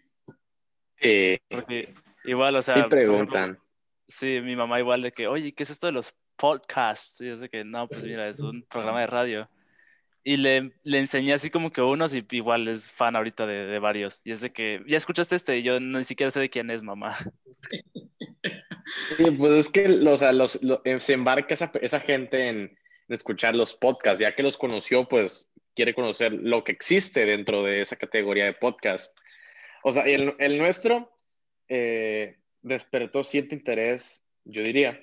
Porque 1.49 1.93
igual, 2.23 2.55
o 2.55 2.61
sea. 2.61 2.75
sí 2.75 2.83
preguntan. 2.89 3.43
Ejemplo, 3.43 3.65
sí, 4.07 4.39
mi 4.41 4.55
mamá 4.55 4.79
igual 4.79 5.01
de 5.01 5.11
que, 5.11 5.27
oye, 5.27 5.53
¿qué 5.53 5.63
es 5.63 5.69
esto 5.69 5.87
de 5.87 5.93
los 5.93 6.13
podcasts? 6.35 7.21
Y 7.21 7.29
es 7.29 7.39
de 7.39 7.49
que, 7.49 7.63
no, 7.63 7.87
pues 7.87 8.03
mira, 8.03 8.27
es 8.27 8.39
un 8.39 8.63
programa 8.63 9.01
de 9.01 9.07
radio. 9.07 9.49
Y 10.23 10.37
le, 10.37 10.71
le 10.83 10.99
enseñé 10.99 11.33
así 11.33 11.51
como 11.51 11.71
que 11.71 11.81
unos 11.81 12.15
y 12.15 12.25
igual 12.31 12.67
es 12.67 12.89
fan 12.89 13.15
ahorita 13.15 13.45
de, 13.45 13.67
de, 13.67 13.77
varios. 13.77 14.21
Y 14.23 14.31
es 14.31 14.41
de 14.41 14.51
que, 14.51 14.81
¿ya 14.87 14.97
escuchaste 14.97 15.35
este? 15.35 15.59
Y 15.59 15.63
yo 15.63 15.79
ni 15.79 16.03
siquiera 16.03 16.31
sé 16.31 16.39
de 16.39 16.49
quién 16.49 16.71
es, 16.71 16.81
mamá. 16.81 17.15
Sí, 19.17 19.31
pues 19.31 19.53
es 19.53 19.69
que 19.69 19.87
o 19.87 20.17
sea, 20.17 20.31
los, 20.31 20.61
lo, 20.63 20.81
se 20.99 21.13
embarca 21.13 21.53
esa, 21.53 21.71
esa 21.81 21.99
gente 21.99 22.49
en, 22.49 22.57
en, 22.57 22.77
escuchar 23.09 23.55
los 23.55 23.73
podcasts. 23.73 24.19
Ya 24.19 24.35
que 24.35 24.43
los 24.43 24.57
conoció, 24.57 25.07
pues 25.07 25.53
quiere 25.75 25.93
conocer 25.93 26.33
lo 26.33 26.63
que 26.63 26.71
existe 26.71 27.25
dentro 27.25 27.63
de 27.63 27.81
esa 27.81 27.95
categoría 27.95 28.45
de 28.45 28.53
podcast. 28.53 29.19
O 29.87 29.91
sea, 29.91 30.01
el, 30.05 30.35
el 30.39 30.57
nuestro 30.57 31.15
eh, 31.69 32.39
despertó 32.63 33.23
cierto 33.23 33.53
interés, 33.53 34.27
yo 34.43 34.63
diría, 34.63 34.99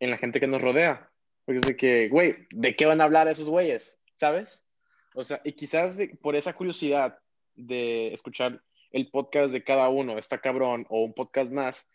en 0.00 0.10
la 0.10 0.16
gente 0.16 0.40
que 0.40 0.46
nos 0.46 0.62
rodea. 0.62 1.12
Porque 1.44 1.58
es 1.58 1.66
de 1.66 1.76
que, 1.76 2.08
güey, 2.08 2.46
¿de 2.48 2.74
qué 2.74 2.86
van 2.86 3.02
a 3.02 3.04
hablar 3.04 3.28
esos 3.28 3.50
güeyes? 3.50 4.00
¿Sabes? 4.14 4.66
O 5.14 5.24
sea, 5.24 5.42
y 5.44 5.52
quizás 5.52 5.98
por 6.22 6.36
esa 6.36 6.54
curiosidad 6.54 7.18
de 7.54 8.14
escuchar 8.14 8.62
el 8.92 9.10
podcast 9.10 9.52
de 9.52 9.62
cada 9.62 9.90
uno, 9.90 10.16
está 10.16 10.40
cabrón, 10.40 10.86
o 10.88 11.04
un 11.04 11.12
podcast 11.12 11.52
más, 11.52 11.92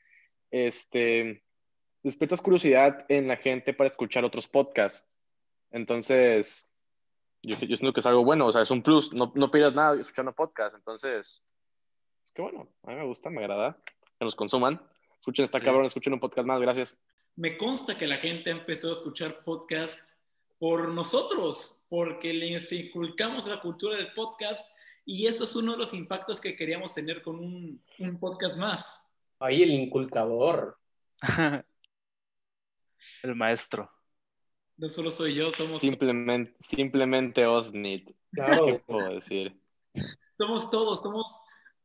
este, 0.51 1.43
despiertas 2.03 2.41
curiosidad 2.41 3.07
en 3.09 3.27
la 3.27 3.37
gente 3.37 3.73
para 3.73 3.89
escuchar 3.89 4.23
otros 4.23 4.47
podcasts. 4.47 5.11
Entonces, 5.71 6.71
yo, 7.41 7.57
yo 7.57 7.75
siento 7.75 7.91
que 7.91 8.01
es 8.01 8.05
algo 8.05 8.23
bueno, 8.23 8.45
o 8.45 8.53
sea, 8.53 8.61
es 8.61 8.69
un 8.69 8.83
plus. 8.83 9.13
No, 9.13 9.31
no 9.33 9.49
pierdas 9.49 9.73
nada 9.73 9.99
escuchando 9.99 10.31
podcast. 10.35 10.75
Entonces, 10.75 11.41
pues 12.29 12.35
qué 12.35 12.41
bueno, 12.41 12.69
a 12.83 12.91
mí 12.91 12.95
me 12.95 13.05
gusta, 13.05 13.29
me 13.29 13.39
agrada. 13.41 13.81
Que 14.19 14.25
nos 14.25 14.35
consuman. 14.35 14.81
Escuchen 15.17 15.45
esta 15.45 15.59
Sí. 15.59 15.65
cabrón, 15.65 15.85
escuchen 15.85 16.13
un 16.13 16.19
podcast 16.19 16.47
más, 16.47 16.61
gracias. 16.61 17.03
Me 17.35 17.57
consta 17.57 17.97
que 17.97 18.05
la 18.07 18.17
gente 18.17 18.49
empezó 18.51 18.89
a 18.89 18.93
escuchar 18.93 19.43
podcasts 19.43 20.19
por 20.59 20.89
nosotros, 20.89 21.85
porque 21.89 22.33
les 22.33 22.71
inculcamos 22.71 23.47
la 23.47 23.61
cultura 23.61 23.95
del 23.97 24.11
podcast 24.13 24.77
y 25.05 25.25
eso 25.25 25.45
es 25.45 25.55
uno 25.55 25.71
de 25.71 25.77
los 25.79 25.93
impactos 25.93 26.39
que 26.41 26.55
queríamos 26.55 26.93
tener 26.93 27.21
con 27.21 27.39
un, 27.39 27.81
un 27.97 28.19
podcast 28.19 28.57
más. 28.57 29.11
Ahí 29.39 29.63
el 29.63 29.71
inculcador. 29.71 30.77
El 33.23 33.33
maestro. 33.35 33.89
No 34.75 34.89
solo 34.89 35.09
soy 35.09 35.33
yo, 35.35 35.49
somos, 35.51 35.79
Simplemente, 35.81 36.53
simplemente 36.59 37.45
Osnit. 37.45 38.11
Claro. 38.31 38.65
¿Qué 38.65 38.79
puedo 38.85 39.13
decir? 39.13 39.57
somos 40.33 40.69
todos, 40.69 41.01
somos 41.01 41.41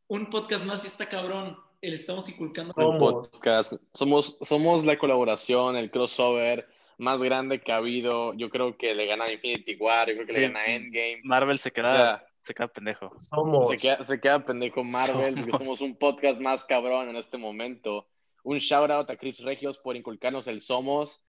un 0.09 0.27
podcast 0.31 0.65
más 0.65 0.85
y 0.85 0.87
está 0.87 1.09
cabrón. 1.09 1.57
Le 1.81 1.95
estamos 1.95 2.29
inculcando. 2.29 2.73
Un 2.77 2.99
podcast. 2.99 3.75
Somos, 3.93 4.39
somos 4.41 4.85
la 4.87 4.99
colaboración, 4.99 5.77
el 5.77 5.91
crossover 5.91 6.67
más 6.97 7.23
grande 7.23 7.61
que 7.61 7.73
ha 7.73 7.77
habido. 7.77 8.33
Yo 8.35 8.49
creo 8.49 8.77
que 8.79 8.95
le 8.95 9.07
gana 9.07 9.31
Infinity 9.31 9.77
War, 9.77 10.09
yo 10.09 10.15
creo 10.15 10.27
que 10.27 10.33
Sí. 10.33 10.41
le 10.41 10.47
gana 10.49 10.65
Endgame. 10.67 11.21
Marvel 11.25 11.59
se 11.59 11.69
O 11.69 11.73
queda, 11.73 11.85
sea, 11.95 12.27
se 12.41 12.55
queda 12.55 12.69
pendejo. 12.69 13.13
Somos. 13.19 13.69
se 13.69 13.77
queda, 13.77 14.03
se 14.03 14.19
queda 14.21 14.43
pendejo 14.45 14.83
Marvel, 14.83 15.35
porque 15.35 15.51
Somos. 15.53 15.63
somos 15.67 15.81
un 15.83 15.97
podcast 15.97 16.41
más 16.41 16.65
cabrón 16.65 17.09
en 17.11 17.17
este 17.17 17.37
momento. 17.37 18.07
Un 18.45 18.59
shout 18.59 18.91
out 18.91 19.11
a 19.11 19.17
Chris 19.17 19.41
Regios 19.41 19.77
por 19.79 19.95
inculcarnos 19.97 20.47
el 20.47 20.61
Somos. 20.63 21.23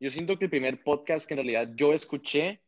Yo 0.00 0.10
siento 0.10 0.38
que 0.38 0.44
el 0.46 0.50
primer 0.50 0.82
podcast 0.82 1.26
que 1.28 1.34
en 1.34 1.38
realidad 1.38 1.70
yo 1.76 1.92
escuché 1.92 2.60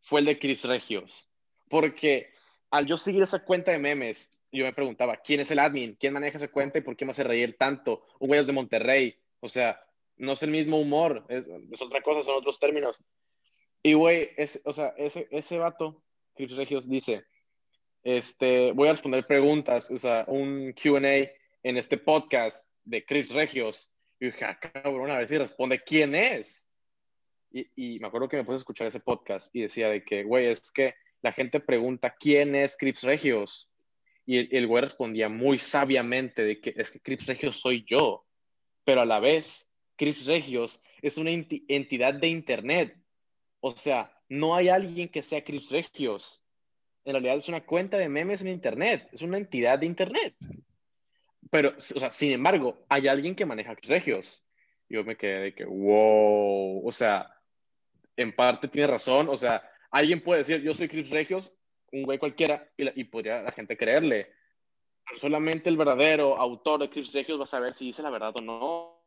fue 0.00 0.20
el 0.20 0.26
de 0.26 0.38
Chris 0.38 0.64
Regios. 0.64 1.28
Porque 1.68 2.31
al 2.72 2.86
yo 2.86 2.96
seguir 2.96 3.22
esa 3.22 3.44
cuenta 3.44 3.70
de 3.70 3.78
memes, 3.78 4.40
yo 4.50 4.64
me 4.64 4.72
preguntaba, 4.72 5.18
¿quién 5.18 5.40
es 5.40 5.50
el 5.50 5.58
admin? 5.58 5.94
¿Quién 6.00 6.14
maneja 6.14 6.38
esa 6.38 6.48
cuenta 6.48 6.78
y 6.78 6.80
por 6.80 6.96
qué 6.96 7.04
me 7.04 7.10
hace 7.10 7.22
reír 7.22 7.56
tanto? 7.58 8.06
Un 8.18 8.28
güey 8.28 8.40
es 8.40 8.46
de 8.46 8.54
Monterrey. 8.54 9.14
O 9.40 9.48
sea, 9.48 9.78
no 10.16 10.32
es 10.32 10.42
el 10.42 10.50
mismo 10.50 10.80
humor, 10.80 11.26
es, 11.28 11.46
es 11.70 11.82
otra 11.82 12.00
cosa, 12.00 12.22
son 12.22 12.36
otros 12.36 12.58
términos. 12.58 13.04
Y 13.82 13.92
güey, 13.92 14.30
o 14.64 14.72
sea, 14.72 14.94
ese, 14.96 15.28
ese 15.30 15.58
vato, 15.58 16.02
Chris 16.34 16.56
Regios, 16.56 16.88
dice, 16.88 17.24
este, 18.02 18.72
voy 18.72 18.88
a 18.88 18.92
responder 18.92 19.26
preguntas, 19.26 19.90
o 19.90 19.98
sea, 19.98 20.24
un 20.26 20.72
Q&A 20.72 21.30
en 21.62 21.76
este 21.76 21.98
podcast 21.98 22.70
de 22.84 23.04
Chris 23.04 23.34
Regios. 23.34 23.90
Y 24.18 24.26
dije, 24.26 24.46
ah, 24.46 24.58
cabrón, 24.58 25.10
a 25.10 25.18
ver 25.18 25.28
si 25.28 25.36
responde 25.36 25.82
quién 25.84 26.14
es. 26.14 26.66
Y, 27.50 27.66
y 27.76 28.00
me 28.00 28.06
acuerdo 28.06 28.30
que 28.30 28.38
me 28.38 28.44
puse 28.44 28.54
a 28.54 28.58
escuchar 28.58 28.86
ese 28.86 29.00
podcast 29.00 29.54
y 29.54 29.60
decía 29.60 29.90
de 29.90 30.02
que, 30.02 30.24
güey, 30.24 30.46
es 30.46 30.72
que 30.72 30.94
la 31.22 31.32
gente 31.32 31.60
pregunta 31.60 32.14
quién 32.18 32.54
es 32.54 32.76
Chris 32.76 33.02
Regios. 33.02 33.70
Y 34.26 34.38
el, 34.38 34.48
el 34.52 34.66
güey 34.66 34.82
respondía 34.82 35.28
muy 35.28 35.58
sabiamente 35.58 36.44
de 36.44 36.60
que 36.60 36.74
es 36.76 36.90
que 36.90 37.00
Chris 37.00 37.26
Regios 37.26 37.60
soy 37.60 37.84
yo. 37.84 38.24
Pero 38.84 39.00
a 39.00 39.06
la 39.06 39.20
vez, 39.20 39.70
Chris 39.96 40.26
Regios 40.26 40.82
es 41.00 41.16
una 41.16 41.30
enti- 41.30 41.64
entidad 41.68 42.14
de 42.14 42.28
Internet. 42.28 42.96
O 43.60 43.76
sea, 43.76 44.12
no 44.28 44.54
hay 44.54 44.68
alguien 44.68 45.08
que 45.08 45.22
sea 45.22 45.44
Chris 45.44 45.70
Regios. 45.70 46.42
En 47.04 47.12
realidad 47.12 47.36
es 47.36 47.48
una 47.48 47.64
cuenta 47.64 47.98
de 47.98 48.08
memes 48.08 48.40
en 48.42 48.48
Internet. 48.48 49.08
Es 49.12 49.22
una 49.22 49.38
entidad 49.38 49.78
de 49.78 49.86
Internet. 49.86 50.34
Pero, 51.50 51.74
o 51.76 51.80
sea, 51.80 52.10
sin 52.10 52.32
embargo, 52.32 52.84
hay 52.88 53.08
alguien 53.08 53.34
que 53.34 53.46
maneja 53.46 53.76
Chris 53.76 53.90
Regios. 53.90 54.46
Yo 54.88 55.04
me 55.04 55.16
quedé 55.16 55.40
de 55.40 55.54
que, 55.54 55.64
wow. 55.64 56.86
O 56.86 56.92
sea, 56.92 57.28
en 58.16 58.34
parte 58.34 58.68
tiene 58.68 58.86
razón. 58.86 59.28
O 59.28 59.36
sea, 59.36 59.68
alguien 59.92 60.20
puede 60.22 60.38
decir, 60.40 60.60
yo 60.62 60.74
soy 60.74 60.88
Chris 60.88 61.08
Regios, 61.10 61.54
un 61.92 62.02
güey 62.02 62.18
cualquiera, 62.18 62.68
y, 62.76 62.84
la- 62.84 62.92
y 62.96 63.04
podría 63.04 63.42
la 63.42 63.52
gente 63.52 63.76
creerle. 63.76 64.32
Pero 65.06 65.20
solamente 65.20 65.68
el 65.68 65.76
verdadero 65.76 66.36
autor 66.36 66.80
de 66.80 66.90
Chris 66.90 67.12
Regios 67.12 67.38
va 67.38 67.44
a 67.44 67.46
saber 67.46 67.74
si 67.74 67.86
dice 67.86 68.02
la 68.02 68.10
verdad 68.10 68.32
o 68.36 68.40
no. 68.40 68.98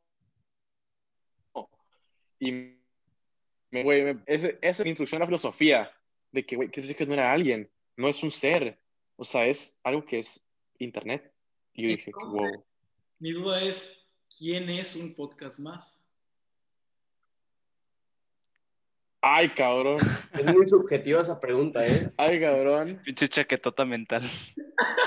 Y, 2.39 2.77
güey, 3.71 4.17
esa 4.27 4.49
es 4.61 4.83
mi 4.83 4.89
instrucción 4.89 5.21
a 5.21 5.23
la 5.23 5.27
filosofía, 5.27 5.91
de 6.31 6.45
que, 6.45 6.55
güey, 6.55 6.69
Chris 6.69 6.87
Regios 6.87 7.07
no 7.07 7.13
era 7.13 7.31
alguien, 7.31 7.69
no 7.97 8.07
es 8.07 8.21
un 8.23 8.31
ser. 8.31 8.79
O 9.15 9.23
sea, 9.23 9.45
es 9.47 9.79
algo 9.83 10.05
que 10.05 10.19
es 10.19 10.45
Internet. 10.79 11.33
Y 11.73 11.83
yo 11.83 11.87
dije, 11.89 12.11
Entonces- 12.13 12.51
wow. 12.53 12.65
Mi 13.19 13.31
duda 13.31 13.61
es, 13.63 14.05
¿quién 14.37 14.69
es 14.69 14.95
un 14.95 15.15
podcast 15.15 15.59
más? 15.59 16.04
Ay, 19.27 19.49
cabrón. 19.49 19.97
Es 20.33 20.53
muy 20.53 20.67
subjetiva 20.67 21.19
esa 21.19 21.39
pregunta, 21.39 21.83
¿eh? 21.83 22.11
Ay, 22.15 22.39
cabrón. 22.39 23.01
Pinche 23.03 23.27
chaquetota 23.27 23.83
mental. 23.83 24.21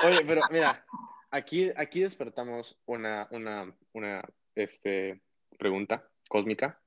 Oye, 0.04 0.24
pero 0.26 0.40
mira, 0.50 0.84
aquí, 1.30 1.70
aquí 1.76 2.00
despertamos 2.00 2.76
una, 2.84 3.28
una, 3.30 3.72
una 3.92 4.24
este, 4.56 5.22
pregunta 5.56 6.04
cósmica. 6.28 6.80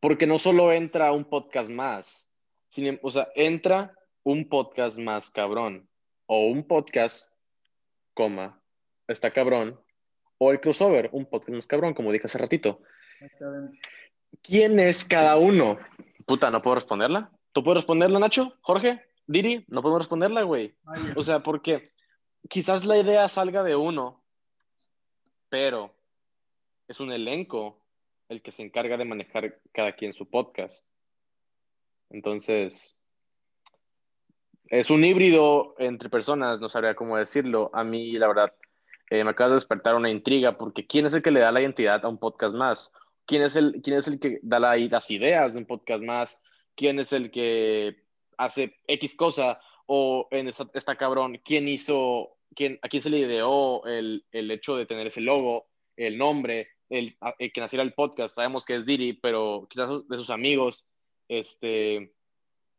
Porque 0.00 0.26
no 0.26 0.38
solo 0.38 0.70
entra 0.70 1.12
un 1.12 1.24
podcast 1.24 1.70
más, 1.70 2.30
sino, 2.68 2.98
o 3.00 3.10
sea, 3.10 3.28
entra 3.34 3.94
un 4.22 4.50
podcast 4.50 4.98
más 4.98 5.30
cabrón. 5.30 5.88
O 6.26 6.44
un 6.48 6.66
podcast, 6.66 7.32
coma, 8.12 8.60
está 9.08 9.30
cabrón. 9.30 9.80
O 10.36 10.52
el 10.52 10.60
crossover, 10.60 11.08
un 11.12 11.24
podcast 11.24 11.54
más 11.54 11.66
cabrón, 11.66 11.94
como 11.94 12.12
dije 12.12 12.26
hace 12.26 12.36
ratito. 12.36 12.82
Exactamente. 13.18 13.78
¿Quién 14.40 14.80
es 14.80 15.04
cada 15.04 15.36
uno? 15.36 15.78
Puta, 16.26 16.50
¿no 16.50 16.62
puedo 16.62 16.76
responderla? 16.76 17.30
¿Tú 17.52 17.62
puedes 17.62 17.78
responderla, 17.78 18.18
Nacho? 18.18 18.56
¿Jorge? 18.62 19.04
¿Diri? 19.26 19.64
No 19.68 19.82
podemos 19.82 20.02
responderla, 20.02 20.42
güey. 20.42 20.74
Vaya. 20.82 21.12
O 21.16 21.22
sea, 21.22 21.42
porque 21.42 21.92
quizás 22.48 22.84
la 22.84 22.96
idea 22.96 23.28
salga 23.28 23.62
de 23.62 23.76
uno, 23.76 24.24
pero 25.48 25.94
es 26.88 27.00
un 27.00 27.12
elenco 27.12 27.78
el 28.28 28.42
que 28.42 28.52
se 28.52 28.62
encarga 28.62 28.96
de 28.96 29.04
manejar 29.04 29.60
cada 29.72 29.92
quien 29.92 30.12
su 30.12 30.28
podcast. 30.28 30.86
Entonces, 32.10 32.98
es 34.66 34.90
un 34.90 35.04
híbrido 35.04 35.74
entre 35.78 36.08
personas, 36.08 36.60
no 36.60 36.68
sabría 36.68 36.94
cómo 36.94 37.16
decirlo. 37.16 37.70
A 37.74 37.84
mí, 37.84 38.12
la 38.12 38.28
verdad, 38.28 38.54
eh, 39.10 39.22
me 39.22 39.30
acaba 39.30 39.50
de 39.50 39.56
despertar 39.56 39.94
una 39.94 40.10
intriga, 40.10 40.56
porque 40.56 40.86
¿quién 40.86 41.04
es 41.04 41.14
el 41.14 41.22
que 41.22 41.30
le 41.30 41.40
da 41.40 41.52
la 41.52 41.60
identidad 41.60 42.04
a 42.04 42.08
un 42.08 42.18
podcast 42.18 42.54
más? 42.54 42.92
¿Quién 43.26 43.42
es 43.42 43.56
el, 43.56 43.80
quién 43.82 43.96
es 43.96 44.08
el 44.08 44.18
que 44.18 44.38
da 44.42 44.58
la- 44.58 44.76
las 44.76 45.10
ideas 45.10 45.54
de 45.54 45.60
un 45.60 45.66
podcast 45.66 46.02
más? 46.02 46.42
¿Quién 46.74 46.98
es 46.98 47.12
el 47.12 47.30
que 47.30 47.96
hace 48.36 48.76
X 48.86 49.14
cosa? 49.16 49.60
O 49.86 50.28
en 50.30 50.48
esta, 50.48 50.68
esta 50.74 50.96
cabrón, 50.96 51.40
¿quién 51.44 51.68
hizo, 51.68 52.36
quién, 52.54 52.78
a 52.82 52.88
quién 52.88 53.02
se 53.02 53.10
le 53.10 53.18
ideó 53.18 53.84
el, 53.86 54.24
el 54.32 54.50
hecho 54.50 54.76
de 54.76 54.86
tener 54.86 55.06
ese 55.06 55.20
logo, 55.20 55.66
el 55.96 56.16
nombre, 56.18 56.68
el, 56.88 57.16
que 57.38 57.60
naciera 57.60 57.82
el 57.82 57.92
podcast? 57.94 58.34
Sabemos 58.34 58.64
que 58.64 58.76
es 58.76 58.86
Diri, 58.86 59.12
pero 59.12 59.66
quizás 59.68 59.90
de 60.08 60.16
sus 60.16 60.30
amigos, 60.30 60.86
este, 61.28 62.14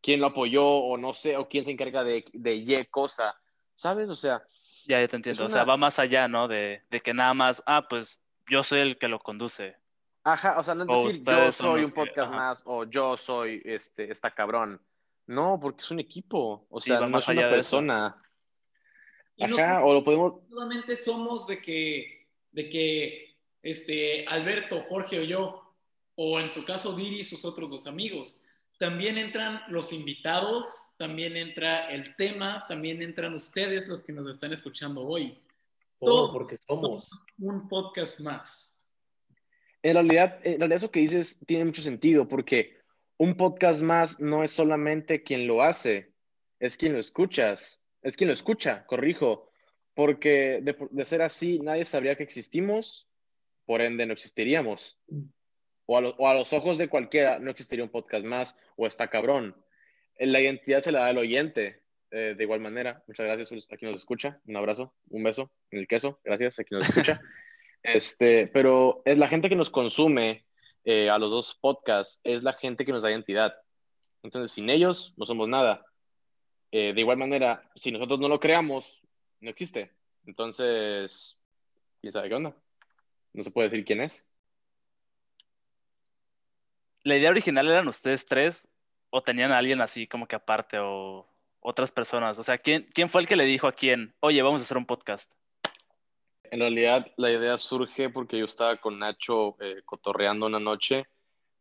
quién 0.01 0.21
lo 0.21 0.27
apoyó 0.27 0.65
o 0.65 0.97
no 0.97 1.13
sé, 1.13 1.37
o 1.37 1.47
quién 1.47 1.65
se 1.65 1.71
encarga 1.71 2.03
de, 2.03 2.25
de 2.33 2.55
Y 2.55 2.85
cosa, 2.85 3.35
¿sabes? 3.75 4.09
O 4.09 4.15
sea, 4.15 4.43
Ya, 4.85 4.99
ya 4.99 5.07
te 5.07 5.15
entiendo. 5.15 5.45
O 5.45 5.49
sea, 5.49 5.63
va 5.65 5.77
más 5.77 5.99
allá, 5.99 6.27
¿no? 6.27 6.47
De, 6.47 6.81
de 6.89 6.99
que 6.99 7.13
nada 7.13 7.33
más, 7.33 7.61
ah, 7.65 7.87
pues 7.87 8.21
yo 8.49 8.63
soy 8.63 8.79
el 8.79 8.97
que 8.97 9.07
lo 9.07 9.19
conduce. 9.19 9.77
Ajá, 10.23 10.57
o 10.57 10.63
sea, 10.63 10.73
no 10.73 10.83
es 10.83 10.89
O 10.89 11.07
decir 11.07 11.23
yo 11.25 11.51
soy 11.51 11.83
un 11.83 11.91
podcast 11.91 12.31
más 12.31 12.63
o 12.65 12.85
yo 12.85 13.17
soy 13.17 13.61
este, 13.65 14.11
esta 14.11 14.31
cabrón. 14.31 14.81
No, 15.27 15.59
porque 15.61 15.81
es 15.81 15.91
un 15.91 15.99
equipo. 15.99 16.65
O 16.69 16.79
sea, 16.79 17.01
no 17.01 17.09
más 17.09 17.23
es 17.23 17.29
una 17.29 17.49
persona. 17.49 18.23
No 19.37 19.57
Ajá, 19.57 19.83
o 19.83 19.93
lo 19.93 20.03
podemos. 20.03 20.41
solamente 20.49 20.95
somos 20.95 21.47
de 21.47 21.61
que, 21.61 22.27
de 22.51 22.69
que 22.69 23.35
este, 23.61 24.25
Alberto, 24.27 24.79
Jorge 24.79 25.19
o 25.19 25.23
yo, 25.23 25.75
o 26.15 26.39
en 26.39 26.49
su 26.49 26.63
caso 26.63 26.95
Diri 26.95 27.19
y 27.19 27.23
sus 27.23 27.43
otros 27.43 27.71
dos 27.71 27.87
amigos. 27.87 28.39
También 28.77 29.17
entran 29.17 29.61
los 29.69 29.93
invitados, 29.93 30.93
también 30.97 31.37
entra 31.37 31.89
el 31.89 32.15
tema, 32.15 32.65
también 32.67 33.01
entran 33.01 33.33
ustedes 33.33 33.87
los 33.87 34.03
que 34.03 34.13
nos 34.13 34.27
están 34.27 34.53
escuchando 34.53 35.01
hoy. 35.01 35.37
Todo 35.99 36.31
porque 36.31 36.57
somos. 36.67 37.09
Un 37.39 37.67
podcast 37.67 38.19
más. 38.19 38.82
En 39.83 39.93
realidad, 39.93 40.39
en 40.43 40.59
realidad, 40.59 40.77
eso 40.77 40.91
que 40.91 41.01
dices 41.01 41.39
tiene 41.45 41.65
mucho 41.65 41.81
sentido, 41.81 42.27
porque 42.27 42.77
un 43.17 43.35
podcast 43.35 43.81
más 43.81 44.19
no 44.19 44.43
es 44.43 44.51
solamente 44.51 45.23
quien 45.23 45.45
lo 45.45 45.61
hace, 45.61 46.13
es 46.59 46.77
quien 46.77 46.93
lo 46.93 46.99
escuchas. 46.99 47.81
Es 48.01 48.17
quien 48.17 48.27
lo 48.29 48.33
escucha, 48.33 48.85
corrijo. 48.85 49.49
Porque 49.93 50.61
de, 50.61 51.05
ser 51.05 51.21
así, 51.21 51.59
nadie 51.59 51.85
sabría 51.85 52.15
que 52.15 52.23
existimos, 52.23 53.07
por 53.65 53.81
ende 53.81 54.05
no 54.05 54.13
existiríamos. 54.13 54.97
O 55.85 55.97
a, 55.97 56.33
los 56.33 56.53
ojos 56.53 56.77
de 56.77 56.87
cualquiera 56.87 57.39
no 57.39 57.51
existiría 57.51 57.83
un 57.83 57.91
podcast 57.91 58.25
más, 58.25 58.57
o 58.75 58.87
está 58.87 59.09
cabrón. 59.09 59.55
La 60.19 60.39
identidad 60.39 60.81
se 60.81 60.91
la 60.91 61.01
da 61.01 61.09
el 61.11 61.17
oyente, 61.17 61.81
eh, 62.11 62.33
de 62.37 62.43
igual 62.43 62.59
manera. 62.59 63.03
Muchas 63.07 63.25
gracias 63.25 63.51
a 63.69 63.77
quien 63.77 63.91
nos 63.91 63.99
escucha. 63.99 64.39
Un 64.45 64.57
abrazo, 64.57 64.93
un 65.09 65.23
beso 65.23 65.51
en 65.69 65.79
el 65.79 65.87
queso. 65.87 66.19
Gracias 66.23 66.59
a 66.59 66.63
quien 66.63 66.79
nos 66.79 66.89
escucha. 66.89 67.21
este, 67.83 68.47
pero 68.47 69.01
es 69.05 69.17
la 69.17 69.27
gente 69.27 69.49
que 69.49 69.55
nos 69.55 69.69
consume 69.69 70.45
eh, 70.85 71.09
a 71.09 71.17
los 71.17 71.29
dos 71.29 71.55
podcasts, 71.55 72.21
es 72.23 72.43
la 72.43 72.53
gente 72.53 72.85
que 72.85 72.91
nos 72.91 73.03
da 73.03 73.11
identidad. 73.11 73.55
Entonces, 74.23 74.51
sin 74.51 74.69
ellos 74.69 75.13
no 75.17 75.25
somos 75.25 75.47
nada. 75.49 75.85
Eh, 76.71 76.93
de 76.93 77.01
igual 77.01 77.17
manera, 77.17 77.69
si 77.75 77.91
nosotros 77.91 78.19
no 78.19 78.29
lo 78.29 78.39
creamos, 78.39 79.01
no 79.41 79.49
existe. 79.49 79.91
Entonces, 80.25 81.37
¿quién 82.01 82.13
sabe 82.13 82.29
qué 82.29 82.35
onda? 82.35 82.55
No 83.33 83.43
se 83.43 83.51
puede 83.51 83.69
decir 83.69 83.85
quién 83.85 84.01
es. 84.01 84.27
¿La 87.03 87.17
idea 87.17 87.29
original 87.29 87.67
eran 87.67 87.87
ustedes 87.89 88.25
tres 88.25 88.67
o 89.09 89.21
tenían 89.21 89.51
a 89.51 89.57
alguien 89.57 89.81
así 89.81 90.07
como 90.07 90.25
que 90.25 90.37
aparte 90.37 90.79
o 90.79 91.27
otras 91.59 91.91
personas? 91.91 92.39
O 92.39 92.43
sea, 92.43 92.57
¿quién, 92.57 92.87
quién 92.93 93.09
fue 93.09 93.21
el 93.21 93.27
que 93.27 93.35
le 93.35 93.43
dijo 93.43 93.67
a 93.67 93.73
quién, 93.73 94.15
oye, 94.21 94.41
vamos 94.41 94.61
a 94.61 94.63
hacer 94.63 94.77
un 94.77 94.85
podcast? 94.85 95.29
En 96.53 96.59
realidad, 96.59 97.07
la 97.17 97.31
idea 97.31 97.57
surge 97.57 98.11
porque 98.11 98.37
yo 98.37 98.45
estaba 98.45 98.77
con 98.77 98.99
Nacho 98.99 99.57
eh, 99.59 99.81
cotorreando 99.85 100.45
una 100.45 100.59
noche. 100.59 101.07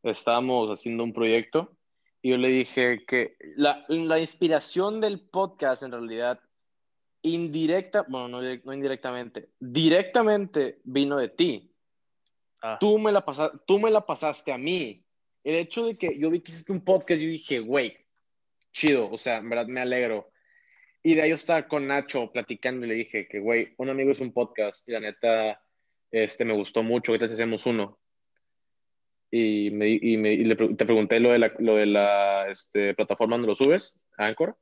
Estábamos 0.02 0.68
haciendo 0.68 1.02
un 1.02 1.14
proyecto 1.14 1.78
y 2.20 2.28
yo 2.28 2.36
le 2.36 2.48
dije 2.48 3.02
que 3.06 3.38
la, 3.56 3.86
la 3.88 4.18
inspiración 4.18 5.00
del 5.00 5.18
podcast 5.20 5.82
en 5.82 5.92
realidad 5.92 6.40
indirecta, 7.22 8.04
bueno, 8.06 8.28
no, 8.28 8.42
no 8.42 8.74
indirectamente, 8.74 9.48
directamente 9.58 10.82
vino 10.84 11.16
de 11.16 11.30
ti. 11.30 11.72
Ah, 12.60 12.76
Tú 12.78 12.98
me, 12.98 13.12
la 13.12 13.24
pasa- 13.24 13.52
tú 13.66 13.78
me 13.78 13.90
la 13.90 14.04
pasaste 14.04 14.52
a 14.52 14.58
mí. 14.58 15.06
El 15.42 15.54
hecho 15.54 15.86
de 15.86 15.96
que 15.96 16.18
yo 16.18 16.28
vi 16.28 16.40
que 16.40 16.52
hiciste 16.52 16.70
un 16.70 16.84
podcast, 16.84 17.18
yo 17.22 17.30
dije, 17.30 17.60
güey, 17.60 17.96
chido, 18.74 19.10
o 19.10 19.16
sea, 19.16 19.38
en 19.38 19.48
verdad 19.48 19.68
me 19.68 19.80
alegro. 19.80 20.28
Y 21.02 21.14
de 21.14 21.22
ahí 21.22 21.30
yo 21.30 21.34
estaba 21.34 21.66
con 21.66 21.86
Nacho 21.86 22.30
platicando 22.30 22.86
y 22.86 22.88
le 22.90 22.94
dije 22.94 23.26
que, 23.26 23.40
güey, 23.40 23.74
un 23.78 23.88
amigo 23.90 24.12
es 24.12 24.20
un 24.20 24.32
podcast 24.32 24.88
y 24.88 24.92
la 24.92 25.00
neta, 25.00 25.60
este, 26.10 26.44
me 26.44 26.52
gustó 26.54 26.82
mucho, 26.82 27.10
ahorita 27.12 27.26
si 27.26 27.34
hacemos 27.34 27.66
uno. 27.66 27.98
Y, 29.30 29.70
me, 29.70 29.88
y, 29.88 30.16
me, 30.18 30.32
y 30.34 30.44
le 30.44 30.54
te 30.54 30.84
pregunté 30.84 31.18
lo 31.18 31.30
de 31.32 31.38
la, 31.38 31.52
lo 31.58 31.74
de 31.76 31.86
la 31.86 32.48
este, 32.50 32.94
plataforma 32.94 33.34
donde 33.36 33.48
lo 33.48 33.56
subes, 33.56 33.98
Anchor, 34.18 34.56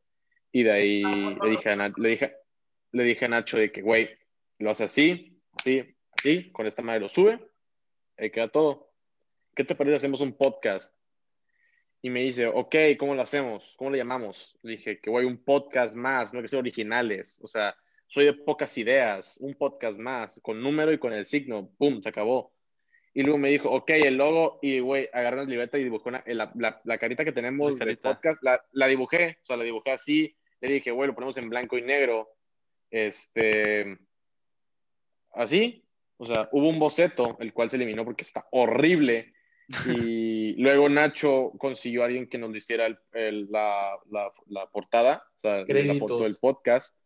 y 0.53 0.63
de 0.63 0.71
ahí 0.73 1.03
le 1.03 1.51
dije 1.51 1.71
a, 1.71 1.77
Na- 1.77 1.93
le 1.97 2.09
dije, 2.09 2.37
le 2.93 3.03
dije 3.03 3.25
a 3.25 3.29
Nacho 3.29 3.59
de 3.59 3.73
que, 3.73 3.83
güey, 3.83 4.09
lo 4.59 4.71
hace 4.71 4.85
así, 4.85 5.41
así, 5.59 5.95
así, 6.13 6.53
con 6.53 6.67
esta 6.67 6.83
madre 6.83 7.01
lo 7.01 7.09
sube, 7.09 7.41
ahí 8.17 8.31
queda 8.31 8.49
todo. 8.49 8.93
¿Qué 9.57 9.65
te 9.65 9.75
parece 9.75 9.97
hacemos 9.97 10.21
un 10.21 10.35
podcast? 10.35 11.00
Y 12.03 12.11
me 12.11 12.21
dice, 12.21 12.47
ok, 12.47 12.75
¿cómo 12.99 13.15
lo 13.15 13.23
hacemos? 13.23 13.75
¿Cómo 13.77 13.91
lo 13.91 13.97
llamamos? 13.97 14.59
Le 14.63 14.73
dije 14.73 15.01
que, 15.01 15.11
güey, 15.11 15.27
un 15.27 15.45
podcast 15.45 15.97
más, 15.97 16.33
no 16.33 16.41
que 16.41 16.49
ser 16.49 16.59
originales. 16.59 17.41
O 17.43 17.49
sea, 17.49 17.77
soy 18.07 18.25
de 18.25 18.33
pocas 18.33 18.77
ideas, 18.79 19.37
un 19.41 19.55
podcast 19.55 19.99
más, 19.99 20.41
con 20.43 20.63
número 20.63 20.93
y 20.93 20.99
con 20.99 21.13
el 21.13 21.27
signo, 21.27 21.71
pum, 21.77 22.01
se 22.01 22.09
acabó. 22.09 22.53
Y 23.13 23.23
luego 23.23 23.39
me 23.39 23.51
dijo, 23.51 23.71
ok, 23.71 23.91
el 23.91 24.17
logo, 24.17 24.59
y 24.63 24.79
güey, 24.81 25.09
agarré 25.13 25.43
una 25.43 25.51
libreta 25.51 25.79
y 25.79 25.85
dibujé 25.85 26.09
una, 26.09 26.23
la, 26.27 26.51
la, 26.55 26.81
la 26.85 26.99
carita 26.99 27.25
que 27.25 27.33
tenemos 27.33 27.79
del 27.79 27.99
podcast, 27.99 28.43
la, 28.43 28.65
la 28.73 28.87
dibujé, 28.87 29.39
o 29.43 29.47
sea, 29.47 29.57
la 29.57 29.65
dibujé 29.65 29.91
así. 29.91 30.37
Le 30.61 30.73
dije, 30.73 30.91
güey, 30.91 31.09
lo 31.09 31.15
ponemos 31.15 31.37
en 31.37 31.49
blanco 31.49 31.77
y 31.77 31.83
negro. 31.83 32.29
Este, 32.91 33.99
así. 35.33 35.85
O 36.17 36.25
sea, 36.25 36.49
hubo 36.53 36.69
un 36.69 36.79
boceto, 36.79 37.37
el 37.41 37.53
cual 37.53 37.71
se 37.71 37.77
eliminó 37.77 38.05
porque 38.05 38.23
está 38.23 38.47
horrible. 38.53 39.33
Y 39.69 39.69
luego 40.55 40.89
Nacho 40.89 41.53
consiguió 41.59 42.03
a 42.03 42.07
alguien 42.07 42.29
que 42.29 42.39
nos 42.39 42.55
hiciera 42.57 42.87
el- 42.87 42.99
el- 43.13 43.51
la, 43.51 43.99
la- 44.11 44.33
la 44.47 44.67
portada, 44.71 45.23
o 45.37 45.39
sea, 45.39 45.65
la 45.67 45.95
foto 45.99 46.21
del 46.21 46.37
podcast. 46.41 46.99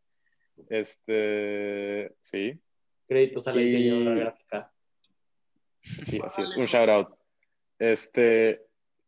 Este, 0.69 2.15
sí, 2.21 2.61
Créditos 3.09 3.47
a 3.49 3.55
la 3.55 3.61
Y- 3.61 3.65
diseñadora 3.65 4.15
gráfica. 4.15 4.73
sí, 5.83 6.21
así 6.25 6.43
es. 6.43 6.57
Un 6.57 6.65
shout 6.67 6.89
out. 6.89 7.09
Este, 7.79 8.63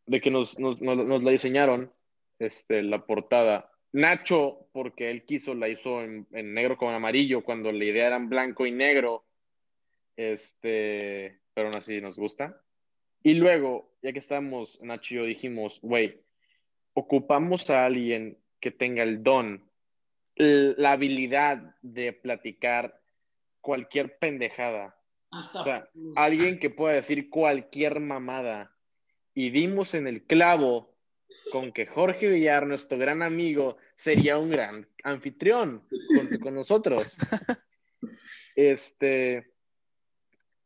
de 0.05 0.21
que 0.21 0.29
nos, 0.29 0.59
nos, 0.59 0.81
nos- 0.81 1.05
nos 1.05 1.23
la 1.23 1.31
diseñaron, 1.31 1.91
este, 2.39 2.83
la 2.83 3.05
portada. 3.05 3.71
Nacho, 3.93 4.67
porque 4.73 5.09
él 5.09 5.23
quiso, 5.25 5.55
la 5.55 5.69
hizo 5.69 6.03
en, 6.03 6.27
en 6.33 6.53
negro 6.53 6.77
con 6.77 6.93
amarillo, 6.93 7.43
cuando 7.43 7.71
la 7.71 7.83
idea 7.85 8.07
era 8.07 8.17
en 8.17 8.29
blanco 8.29 8.65
y 8.65 8.71
negro. 8.71 9.25
Este, 10.15 11.39
pero 11.53 11.67
aún 11.67 11.77
así 11.77 12.01
nos 12.01 12.17
gusta. 12.17 12.61
Y 13.27 13.33
luego, 13.33 13.93
ya 14.01 14.13
que 14.13 14.19
estábamos, 14.19 14.81
Nacho 14.81 15.15
y 15.15 15.17
yo 15.17 15.25
dijimos, 15.25 15.81
güey, 15.81 16.21
ocupamos 16.93 17.69
a 17.69 17.85
alguien 17.85 18.37
que 18.61 18.71
tenga 18.71 19.03
el 19.03 19.21
don, 19.21 19.69
la 20.37 20.93
habilidad 20.93 21.75
de 21.81 22.13
platicar 22.13 23.01
cualquier 23.59 24.17
pendejada. 24.17 24.97
Hasta 25.29 25.59
O 25.59 25.63
sea, 25.65 25.89
alguien 26.15 26.57
que 26.57 26.69
pueda 26.69 26.93
decir 26.93 27.29
cualquier 27.29 27.99
mamada. 27.99 28.73
Y 29.33 29.49
dimos 29.49 29.93
en 29.93 30.07
el 30.07 30.23
clavo 30.23 30.95
con 31.51 31.73
que 31.73 31.85
Jorge 31.85 32.29
Villar, 32.29 32.65
nuestro 32.65 32.97
gran 32.97 33.21
amigo, 33.21 33.75
sería 33.97 34.37
un 34.37 34.51
gran 34.51 34.87
anfitrión 35.03 35.83
junto 36.15 36.39
con 36.39 36.55
nosotros. 36.55 37.17
Este, 38.55 39.51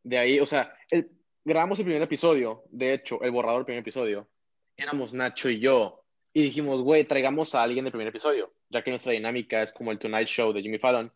de 0.04 0.17
ahí, 0.17 0.39
o 0.39 0.45
sea, 0.45 0.74
el- 0.91 1.10
grabamos 1.43 1.80
el 1.80 1.86
primer 1.86 2.01
episodio, 2.01 2.63
de 2.69 2.93
hecho, 2.93 3.21
el 3.23 3.32
borrador 3.32 3.60
del 3.60 3.65
primer 3.65 3.82
episodio, 3.82 4.30
éramos 4.77 5.13
Nacho 5.13 5.49
y 5.49 5.60
yo, 5.60 6.04
y 6.34 6.41
dijimos, 6.43 6.82
güey, 6.82 7.04
traigamos 7.06 7.56
a 7.56 7.63
alguien 7.63 7.86
del 7.86 7.91
primer 7.91 8.08
episodio, 8.08 8.54
ya 8.69 8.84
que 8.84 8.89
nuestra 8.91 9.12
dinámica 9.13 9.62
es 9.62 9.71
como 9.73 9.91
el 9.91 9.99
Tonight 9.99 10.27
Show 10.27 10.54
de 10.54 10.62
Jimmy 10.62 10.77
Fallon. 10.80 11.12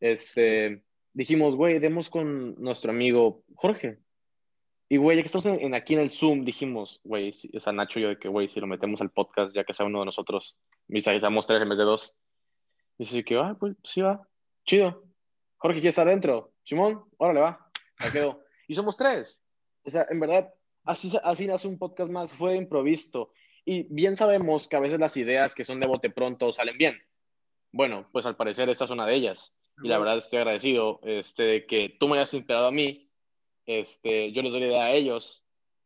Este, 0.00 0.82
dijimos, 1.12 1.56
güey, 1.56 1.78
demos 1.78 2.10
con 2.10 2.54
nuestro 2.62 2.90
amigo 2.90 3.42
Jorge. 3.54 3.98
Y, 4.88 4.98
güey, 4.98 5.16
ya 5.16 5.22
que 5.22 5.26
estamos 5.26 5.46
en, 5.46 5.60
en- 5.60 5.74
aquí 5.74 5.94
en 5.94 6.00
el 6.00 6.10
Zoom, 6.10 6.44
dijimos, 6.44 7.00
güey, 7.02 7.32
si- 7.32 7.50
o 7.56 7.60
sea, 7.60 7.72
Nacho 7.72 7.98
y 7.98 8.02
yo, 8.02 8.08
de 8.10 8.18
que, 8.18 8.28
güey, 8.28 8.48
si 8.48 8.60
lo 8.60 8.68
metemos 8.68 9.00
al 9.00 9.10
podcast, 9.10 9.52
ya 9.54 9.64
que 9.64 9.72
sea 9.72 9.84
uno 9.86 9.98
de 10.00 10.04
nosotros, 10.06 10.56
si 10.88 11.00
seamos 11.00 11.46
tres 11.46 11.60
en 11.60 11.68
vez 11.68 11.78
de 11.78 11.84
dos. 11.84 12.14
Y 12.98 13.04
dice 13.04 13.24
que, 13.24 13.36
ah, 13.36 13.56
pues 13.58 13.74
sí 13.82 14.00
va, 14.02 14.26
chido. 14.64 15.02
Jorge, 15.56 15.80
¿quién 15.80 15.88
está 15.88 16.02
adentro? 16.02 16.52
Simón, 16.62 17.04
órale, 17.16 17.40
va, 17.40 17.68
ya 18.00 18.12
quedó. 18.12 18.44
Y 18.68 18.74
somos 18.76 18.96
tres. 18.96 19.42
O 19.86 19.90
sea, 19.90 20.06
en 20.10 20.18
verdad, 20.18 20.52
así, 20.84 21.12
así 21.22 21.46
nace 21.46 21.68
un 21.68 21.78
podcast 21.78 22.10
más, 22.10 22.34
fue 22.34 22.52
de 22.52 22.58
improviso. 22.58 23.30
Y 23.64 23.84
bien 23.84 24.16
sabemos 24.16 24.66
que 24.66 24.76
a 24.76 24.80
veces 24.80 24.98
las 24.98 25.16
ideas 25.16 25.54
que 25.54 25.64
son 25.64 25.78
de 25.78 25.86
bote 25.86 26.10
pronto 26.10 26.52
salen 26.52 26.76
bien. 26.76 26.98
Bueno, 27.72 28.08
pues 28.12 28.26
al 28.26 28.36
parecer 28.36 28.68
esta 28.68 28.84
es 28.84 28.90
una 28.90 29.06
de 29.06 29.14
ellas. 29.14 29.54
Y 29.82 29.88
la 29.88 29.98
verdad 29.98 30.18
estoy 30.18 30.38
agradecido 30.38 31.00
este, 31.02 31.42
de 31.44 31.66
que 31.66 31.96
tú 32.00 32.08
me 32.08 32.16
hayas 32.16 32.34
inspirado 32.34 32.66
a 32.66 32.72
mí. 32.72 33.10
Este, 33.66 34.32
yo 34.32 34.42
les 34.42 34.52
doy 34.52 34.62
la 34.62 34.66
idea 34.66 34.84
a 34.84 34.92
ellos. 34.92 35.44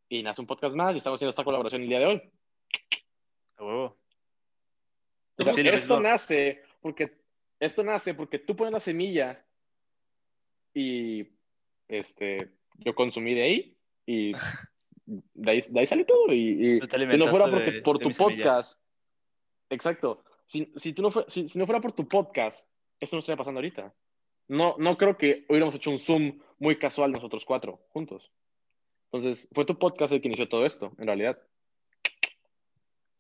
Y 0.09 0.23
nace 0.23 0.41
un 0.41 0.47
podcast 0.47 0.75
más 0.75 0.95
y 0.95 0.99
estamos 0.99 1.19
haciendo 1.19 1.31
esta 1.31 1.45
colaboración 1.45 1.83
el 1.83 1.89
día 1.89 1.99
de 1.99 2.07
hoy. 2.07 2.23
a 3.57 3.65
huevo. 3.65 3.97
Sí, 5.39 5.63
lo 5.63 5.71
esto 5.71 6.01
nace 6.01 6.63
porque 6.81 7.19
esto 7.59 7.83
nace 7.83 8.15
porque 8.15 8.39
tú 8.39 8.57
pones 8.57 8.73
la 8.73 8.81
semilla 8.81 9.45
y 10.75 11.27
este 11.89 12.51
yo 12.77 12.95
consumí 12.95 13.35
de 13.35 13.43
ahí 13.43 13.80
y 14.13 14.33
de 15.35 15.51
ahí, 15.51 15.61
de 15.69 15.81
ahí 15.81 15.87
sale 15.87 16.05
todo 16.05 16.33
y, 16.33 16.77
y- 16.77 17.17
no 17.19 17.29
fuera 17.29 17.49
porque, 17.51 17.71
de- 17.71 17.83
por 17.83 17.99
tu 17.99 18.09
mi 18.09 18.15
semilla. 18.15 18.43
podcast 18.45 18.85
exacto 19.71 20.25
si, 20.47 20.73
si, 20.77 20.93
tú 20.93 21.03
no 21.03 21.11
fue- 21.11 21.25
si, 21.29 21.49
si 21.49 21.59
no 21.59 21.67
fuera 21.67 21.81
por 21.81 21.93
tu 21.93 22.07
podcast 22.09 22.69
esto 23.01 23.17
no 23.17 23.21
estaría 23.21 23.37
pasando 23.37 23.59
ahorita 23.59 23.95
no, 24.49 24.75
no 24.79 24.97
creo 24.97 25.17
que 25.17 25.45
hubiéramos 25.49 25.75
hecho 25.75 25.91
un 25.91 25.99
Zoom 25.99 26.39
muy 26.59 26.77
casual 26.77 27.13
nosotros 27.13 27.45
cuatro 27.45 27.81
juntos 27.91 28.31
entonces 29.13 29.49
fue 29.53 29.65
tu 29.65 29.79
podcast 29.79 30.13
el 30.13 30.21
que 30.21 30.29
inició 30.29 30.49
todo 30.49 30.65
esto 30.67 30.93
en 30.99 31.07
realidad 31.07 31.39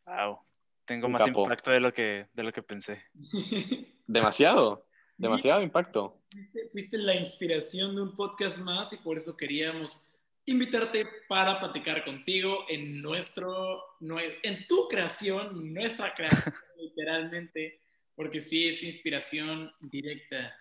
Wow. 0.06 0.38
Tengo 0.86 1.06
Un 1.06 1.12
más 1.12 1.22
capo. 1.24 1.42
impacto 1.42 1.70
de 1.70 1.78
lo 1.78 1.92
que, 1.92 2.26
de 2.32 2.42
lo 2.42 2.52
que 2.52 2.62
pensé. 2.62 3.00
demasiado 4.06 4.86
demasiado 5.16 5.62
impacto 5.62 6.16
fuiste, 6.32 6.68
fuiste 6.72 6.98
la 6.98 7.14
inspiración 7.14 7.94
de 7.94 8.02
un 8.02 8.14
podcast 8.16 8.58
más 8.58 8.92
y 8.92 8.96
por 8.96 9.16
eso 9.18 9.36
queríamos 9.36 10.09
invitarte 10.46 11.06
para 11.28 11.58
platicar 11.60 12.04
contigo 12.04 12.64
en 12.68 13.00
nuestro, 13.02 13.96
nue- 14.00 14.38
en 14.42 14.66
tu 14.66 14.88
creación, 14.88 15.72
nuestra 15.72 16.14
creación, 16.14 16.54
literalmente, 16.78 17.80
porque 18.16 18.40
sí 18.40 18.68
es 18.68 18.82
inspiración 18.82 19.72
directa. 19.80 20.56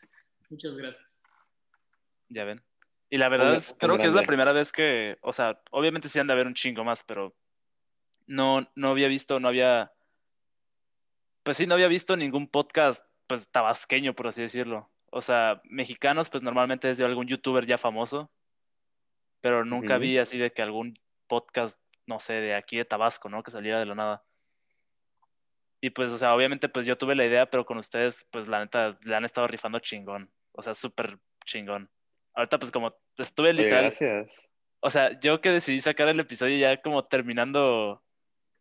Muchas 0.49 0.75
gracias. 0.77 1.23
Ya 2.27 2.43
ven. 2.43 2.61
Y 3.09 3.17
la 3.17 3.29
verdad, 3.29 3.55
es- 3.55 3.75
creo 3.79 3.97
que 3.97 4.07
es 4.07 4.13
la 4.13 4.21
primera 4.23 4.51
vez 4.51 4.71
que, 4.71 5.17
o 5.21 5.33
sea, 5.33 5.59
obviamente 5.71 6.09
sí 6.09 6.19
han 6.19 6.27
de 6.27 6.33
haber 6.33 6.45
un 6.47 6.53
chingo 6.53 6.83
más, 6.83 7.03
pero 7.03 7.33
no, 8.27 8.69
no 8.75 8.89
había 8.89 9.07
visto, 9.07 9.39
no 9.39 9.47
había, 9.47 9.91
pues 11.43 11.57
sí, 11.57 11.65
no 11.65 11.73
había 11.73 11.87
visto 11.87 12.15
ningún 12.15 12.47
podcast, 12.47 13.03
pues 13.25 13.49
tabasqueño, 13.49 14.13
por 14.13 14.27
así 14.27 14.41
decirlo. 14.43 14.89
O 15.11 15.21
sea, 15.23 15.59
mexicanos, 15.63 16.29
pues 16.29 16.43
normalmente 16.43 16.89
es 16.91 16.99
de 16.99 17.05
algún 17.05 17.25
youtuber 17.27 17.65
ya 17.65 17.79
famoso, 17.79 18.29
pero 19.41 19.65
nunca 19.65 19.97
vi 19.97 20.17
así 20.17 20.37
de 20.37 20.51
que 20.51 20.61
algún 20.61 20.99
podcast, 21.27 21.81
no 22.05 22.19
sé, 22.19 22.33
de 22.33 22.55
aquí 22.55 22.77
de 22.77 22.85
Tabasco, 22.85 23.29
¿no? 23.29 23.43
Que 23.43 23.51
saliera 23.51 23.79
de 23.79 23.85
la 23.85 23.95
nada. 23.95 24.23
Y 25.81 25.91
pues, 25.91 26.11
o 26.11 26.17
sea, 26.17 26.35
obviamente, 26.35 26.67
pues 26.67 26.85
yo 26.85 26.97
tuve 26.97 27.15
la 27.15 27.25
idea, 27.25 27.49
pero 27.49 27.65
con 27.65 27.77
ustedes, 27.77 28.27
pues 28.31 28.47
la 28.47 28.59
neta, 28.59 28.97
le 29.01 29.15
han 29.15 29.25
estado 29.25 29.47
rifando 29.47 29.79
chingón. 29.79 30.29
O 30.51 30.61
sea, 30.61 30.73
súper 30.73 31.17
chingón. 31.45 31.89
Ahorita, 32.33 32.59
pues 32.59 32.71
como 32.71 32.93
estuve 33.17 33.53
literal, 33.53 33.83
gracias 33.83 34.49
o 34.81 34.89
sea, 34.89 35.19
yo 35.19 35.41
que 35.41 35.49
decidí 35.49 35.81
sacar 35.81 36.07
el 36.07 36.19
episodio 36.19 36.57
ya 36.57 36.81
como 36.81 37.05
terminando, 37.05 38.01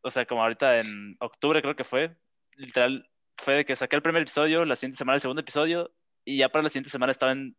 o 0.01 0.11
sea, 0.11 0.27
como 0.27 0.43
ahorita 0.43 0.79
en 0.81 1.17
octubre 1.21 1.63
creo 1.63 1.77
que 1.77 1.85
fue, 1.85 2.17
literal, 2.55 3.09
fue 3.37 3.55
de 3.55 3.65
que 3.65 3.77
saqué 3.77 3.97
el 3.97 4.03
primer 4.03 4.23
episodio, 4.23 4.65
la 4.65 4.77
siguiente 4.77 4.99
semana 4.99 5.17
el 5.17 5.23
segundo 5.23 5.43
episodio, 5.43 5.93
y 6.25 6.39
ya 6.39 6.49
para 6.49 6.65
la 6.65 6.69
siguiente 6.71 6.91
semana 6.91 7.13
estaba 7.13 7.33
en 7.33 7.57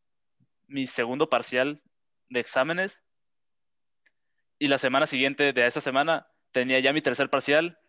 mi 0.68 0.88
segundo 0.88 1.30
parcial 1.30 1.82
de 2.30 2.40
exámenes 2.40 3.04
y 4.60 4.68
la 4.68 4.78
semana 4.78 5.08
siguiente 5.08 5.54
de 5.54 5.66
esa 5.66 5.82
semana 5.82 6.28
tenía 6.52 6.80
ya 6.80 6.94
mi 6.94 7.02
tercer 7.02 7.30
parcial 7.30 7.80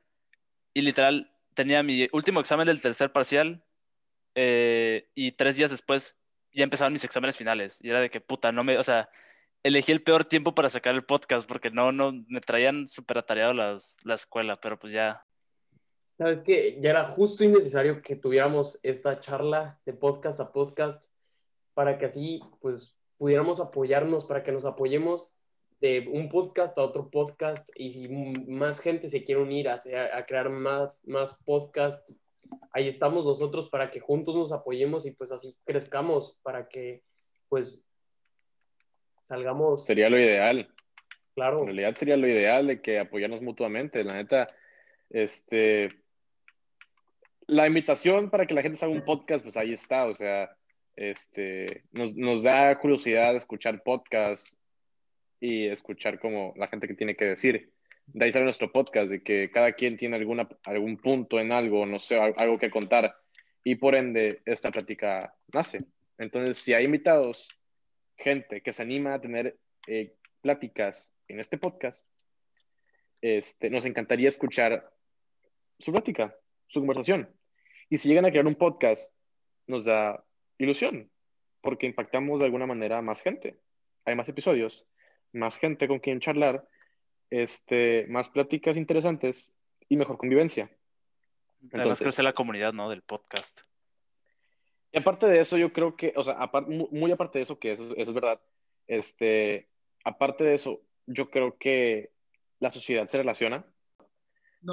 y 0.73 0.83
literal 0.83 1.33
tenía 1.55 1.83
mi 1.83 2.09
último 2.13 2.41
examen 2.41 2.67
del 2.67 2.81
tercer 2.81 3.13
parcial 3.13 3.65
eh, 4.37 5.09
y 5.15 5.33
tres 5.33 5.57
días 5.57 5.73
después 5.73 6.17
ya 6.53 6.65
empezaban 6.65 6.93
mis 6.93 7.05
exámenes 7.05 7.37
finales 7.37 7.79
y 7.83 7.91
era 7.91 8.01
de 8.01 8.11
que 8.11 8.21
puta, 8.21 8.53
no 8.53 8.65
me, 8.65 8.79
o 8.79 8.85
sea, 8.85 9.11
elegí 9.63 9.93
el 9.93 10.03
peor 10.03 10.25
tiempo 10.25 10.55
para 10.55 10.71
sacar 10.71 10.95
el 10.95 11.05
podcast 11.05 11.47
porque 11.47 11.71
no, 11.71 11.93
no, 11.93 12.13
me 12.29 12.41
traían 12.41 12.89
súper 12.89 13.19
atareado 13.19 13.53
las, 13.53 13.97
la 14.05 14.15
escuela, 14.15 14.61
pero 14.61 14.79
pues 14.79 14.93
ya. 14.93 15.25
Sabes 16.19 16.41
que 16.41 16.79
ya 16.81 16.91
era 16.91 17.05
justo 17.05 17.45
y 17.45 17.49
necesario 17.49 18.03
que 18.03 18.15
tuviéramos 18.15 18.79
esta 18.83 19.21
charla 19.21 19.81
de 19.87 19.93
podcast 19.93 20.39
a 20.41 20.53
podcast 20.53 21.05
para 21.75 21.99
que 21.99 22.07
así 22.07 22.41
pues 22.61 22.97
pudiéramos 23.17 23.61
apoyarnos, 23.61 24.25
para 24.25 24.43
que 24.43 24.53
nos 24.53 24.65
apoyemos 24.65 25.40
de 25.81 26.07
un 26.13 26.29
podcast 26.29 26.77
a 26.77 26.83
otro 26.83 27.11
podcast 27.11 27.71
y 27.75 27.91
si 27.91 28.09
más 28.09 28.81
gente 28.81 29.09
se 29.09 29.25
quiere 29.25 29.41
unir 29.41 29.69
a, 29.69 29.77
a 30.13 30.27
crear 30.27 30.51
más, 30.51 31.01
más 31.05 31.35
podcasts, 31.45 32.15
ahí 32.73 32.89
estamos 32.89 33.25
nosotros 33.25 33.69
para 33.71 33.91
que 33.91 34.01
juntos 34.01 34.35
nos 34.35 34.53
apoyemos 34.53 35.07
y 35.07 35.13
pues 35.13 35.33
así 35.33 35.57
crezcamos, 35.65 36.39
para 36.43 36.69
que 36.69 37.03
pues 37.49 37.87
salgamos. 39.29 39.87
Sería 39.87 40.11
lo 40.11 40.19
ideal. 40.19 40.73
Claro. 41.35 41.61
En 41.61 41.67
realidad 41.67 41.95
sería 41.95 42.17
lo 42.17 42.29
ideal 42.29 42.67
de 42.67 42.83
que 42.83 42.99
apoyarnos 42.99 43.41
mutuamente. 43.41 44.05
La 44.05 44.15
neta, 44.15 44.51
este, 45.09 45.89
la 47.47 47.67
invitación 47.67 48.31
para 48.31 48.47
que 48.47 48.55
la 48.55 48.63
gente 48.63 48.85
haga 48.85 48.93
un 48.93 49.05
podcast, 49.05 49.43
pues 49.43 49.57
ahí 49.57 49.73
está. 49.73 50.05
O 50.07 50.15
sea, 50.15 50.51
este, 50.97 51.85
nos, 51.93 52.15
nos 52.17 52.43
da 52.43 52.79
curiosidad 52.79 53.35
escuchar 53.35 53.83
podcasts 53.83 54.60
y 55.41 55.67
escuchar 55.67 56.21
como 56.21 56.53
la 56.57 56.69
gente 56.69 56.87
que 56.87 56.95
tiene 56.95 57.17
que 57.17 57.25
decir. 57.25 57.73
De 58.07 58.25
ahí 58.25 58.33
sale 58.33 58.45
nuestro 58.45 58.71
podcast, 58.71 59.11
de 59.11 59.23
que 59.23 59.51
cada 59.51 59.73
quien 59.73 59.97
tiene 59.97 60.17
alguna, 60.17 60.49
algún 60.65 60.99
punto 60.99 61.41
en 61.41 61.53
algo, 61.53 61.87
no 61.87 61.99
sé, 61.99 62.19
algo 62.19 62.59
que 62.59 62.71
contar. 62.71 63.17
Y 63.65 63.77
por 63.77 63.95
ende, 63.95 64.43
esta 64.45 64.71
plática 64.71 65.35
nace. 65.53 65.85
Entonces, 66.19 66.59
si 66.59 66.75
hay 66.75 66.85
invitados, 66.85 67.49
gente 68.17 68.61
que 68.61 68.73
se 68.73 68.83
anima 68.83 69.15
a 69.15 69.21
tener 69.21 69.59
eh, 69.87 70.15
pláticas 70.43 71.15
en 71.29 71.41
este 71.41 71.57
podcast, 71.59 72.07
este, 73.21 73.71
nos 73.71 73.85
encantaría 73.85 74.29
escuchar 74.29 74.93
su 75.79 75.93
plática, 75.93 76.37
su 76.69 76.81
conversación. 76.81 77.35
Y 77.89 77.99
si 77.99 78.09
llegan 78.09 78.25
a 78.25 78.31
crear 78.31 78.47
un 78.47 78.55
podcast, 78.55 79.15
nos 79.67 79.85
da 79.85 80.25
ilusión, 80.59 81.11
porque 81.61 81.87
impactamos 81.87 82.41
de 82.41 82.47
alguna 82.47 82.67
manera 82.67 82.99
a 82.99 83.03
más 83.03 83.23
gente. 83.23 83.59
Hay 84.05 84.15
más 84.15 84.29
episodios, 84.29 84.89
más 85.33 85.59
gente 85.59 85.89
con 85.89 85.99
quien 85.99 86.21
charlar, 86.21 86.67
este, 87.31 88.07
más 88.09 88.29
pláticas 88.29 88.77
interesantes 88.77 89.53
y 89.89 89.97
mejor 89.97 90.19
convivencia. 90.19 90.71
Entonces, 91.73 92.05
crece 92.05 92.23
la 92.23 92.33
comunidad, 92.33 92.73
¿no? 92.73 92.89
Del 92.89 93.03
podcast. 93.03 93.61
Y 94.93 94.99
aparte 94.99 95.27
de 95.27 95.39
eso, 95.39 95.57
yo 95.57 95.73
creo 95.73 95.97
que, 95.97 96.13
o 96.17 96.25
sea, 96.25 96.51
muy 96.91 97.13
aparte 97.13 97.39
de 97.39 97.45
eso, 97.45 97.59
que 97.59 97.73
eso, 97.73 97.95
es 97.97 98.13
verdad, 98.13 98.41
este, 98.89 99.69
aparte 100.05 100.43
de 100.43 100.55
eso, 100.55 100.81
yo 101.07 101.31
creo 101.31 101.57
que 101.59 102.11
la 102.59 102.71
sociedad 102.71 103.07
se 103.07 103.19
relaciona. 103.19 103.65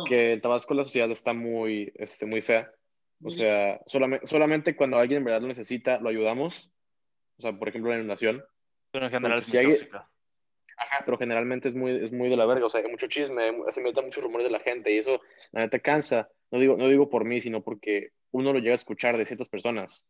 Que 0.05 0.33
en 0.33 0.41
Tabasco 0.41 0.73
la 0.73 0.83
sociedad 0.83 1.09
está 1.11 1.33
muy, 1.33 1.93
este, 1.95 2.25
muy 2.25 2.41
fea. 2.41 2.69
O 3.23 3.29
sea, 3.29 3.81
solamente, 3.85 4.27
solamente 4.27 4.75
cuando 4.75 4.97
alguien 4.97 5.19
en 5.19 5.23
verdad 5.23 5.41
lo 5.41 5.47
necesita, 5.47 5.99
lo 6.01 6.09
ayudamos. 6.09 6.71
O 7.37 7.41
sea, 7.41 7.57
por 7.57 7.69
ejemplo, 7.69 7.91
la 7.91 7.97
inundación. 7.97 8.43
Pero 8.91 9.05
en 9.05 9.11
general 9.11 9.39
es 9.39 9.53
muy 9.53 9.75
Ajá, 10.77 11.03
pero 11.05 11.17
generalmente 11.17 11.67
es 11.67 11.75
muy, 11.75 11.91
es 12.03 12.11
muy 12.11 12.29
de 12.29 12.37
la 12.37 12.45
verga. 12.45 12.67
O 12.67 12.69
sea, 12.69 12.81
hay 12.81 12.89
mucho 12.89 13.07
chisme, 13.07 13.51
se 13.71 13.81
meten 13.81 14.05
muchos 14.05 14.23
rumores 14.23 14.45
de 14.45 14.51
la 14.51 14.59
gente 14.59 14.93
y 14.93 14.99
eso, 14.99 15.21
la 15.51 15.61
neta, 15.61 15.79
cansa. 15.79 16.29
No 16.51 16.59
digo, 16.59 16.77
no 16.77 16.87
digo 16.87 17.09
por 17.09 17.25
mí, 17.25 17.41
sino 17.41 17.63
porque 17.63 18.11
uno 18.31 18.53
lo 18.53 18.59
llega 18.59 18.73
a 18.73 18.75
escuchar 18.75 19.17
de 19.17 19.25
ciertas 19.25 19.49
personas. 19.49 20.05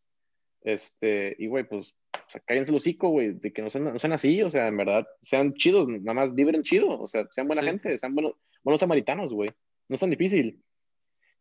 Este, 0.62 1.36
y 1.40 1.48
güey, 1.48 1.64
pues, 1.64 1.96
o 2.14 2.30
sea, 2.30 2.42
cállense 2.42 2.72
el 2.72 2.78
hocico, 2.78 3.10
güey, 3.10 3.32
de 3.32 3.54
que 3.54 3.62
no 3.62 3.70
sean, 3.70 3.86
no 3.86 4.00
sean 4.00 4.12
así, 4.12 4.42
o 4.44 4.52
sea, 4.52 4.68
en 4.68 4.76
verdad, 4.76 5.08
sean 5.22 5.54
chidos, 5.54 5.88
nada 5.88 6.14
más 6.14 6.36
vibren 6.36 6.64
chido, 6.64 7.00
o 7.00 7.08
sea, 7.08 7.26
sean 7.32 7.48
buena 7.48 7.64
gente, 7.64 7.98
sean 7.98 8.14
buenos, 8.14 8.34
buenos 8.64 8.82
samaritanos, 8.82 9.32
güey. 9.34 9.50
No 9.88 9.94
es 9.94 10.00
tan 10.02 10.10
difícil. 10.10 10.62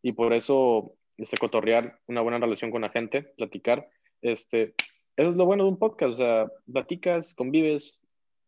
Y 0.02 0.12
por 0.12 0.32
eso, 0.32 0.94
este, 1.16 1.36
cotorrear 1.38 1.98
una 2.06 2.20
buena 2.20 2.38
relación 2.38 2.70
con 2.70 2.82
la 2.82 2.90
gente, 2.90 3.22
platicar, 3.22 3.88
este, 4.22 4.74
eso 5.16 5.30
es 5.30 5.36
lo 5.36 5.46
bueno 5.46 5.64
de 5.64 5.70
un 5.70 5.78
podcast, 5.78 6.12
o 6.12 6.16
sea, 6.16 6.52
platicas, 6.72 7.34
convives, 7.34 8.05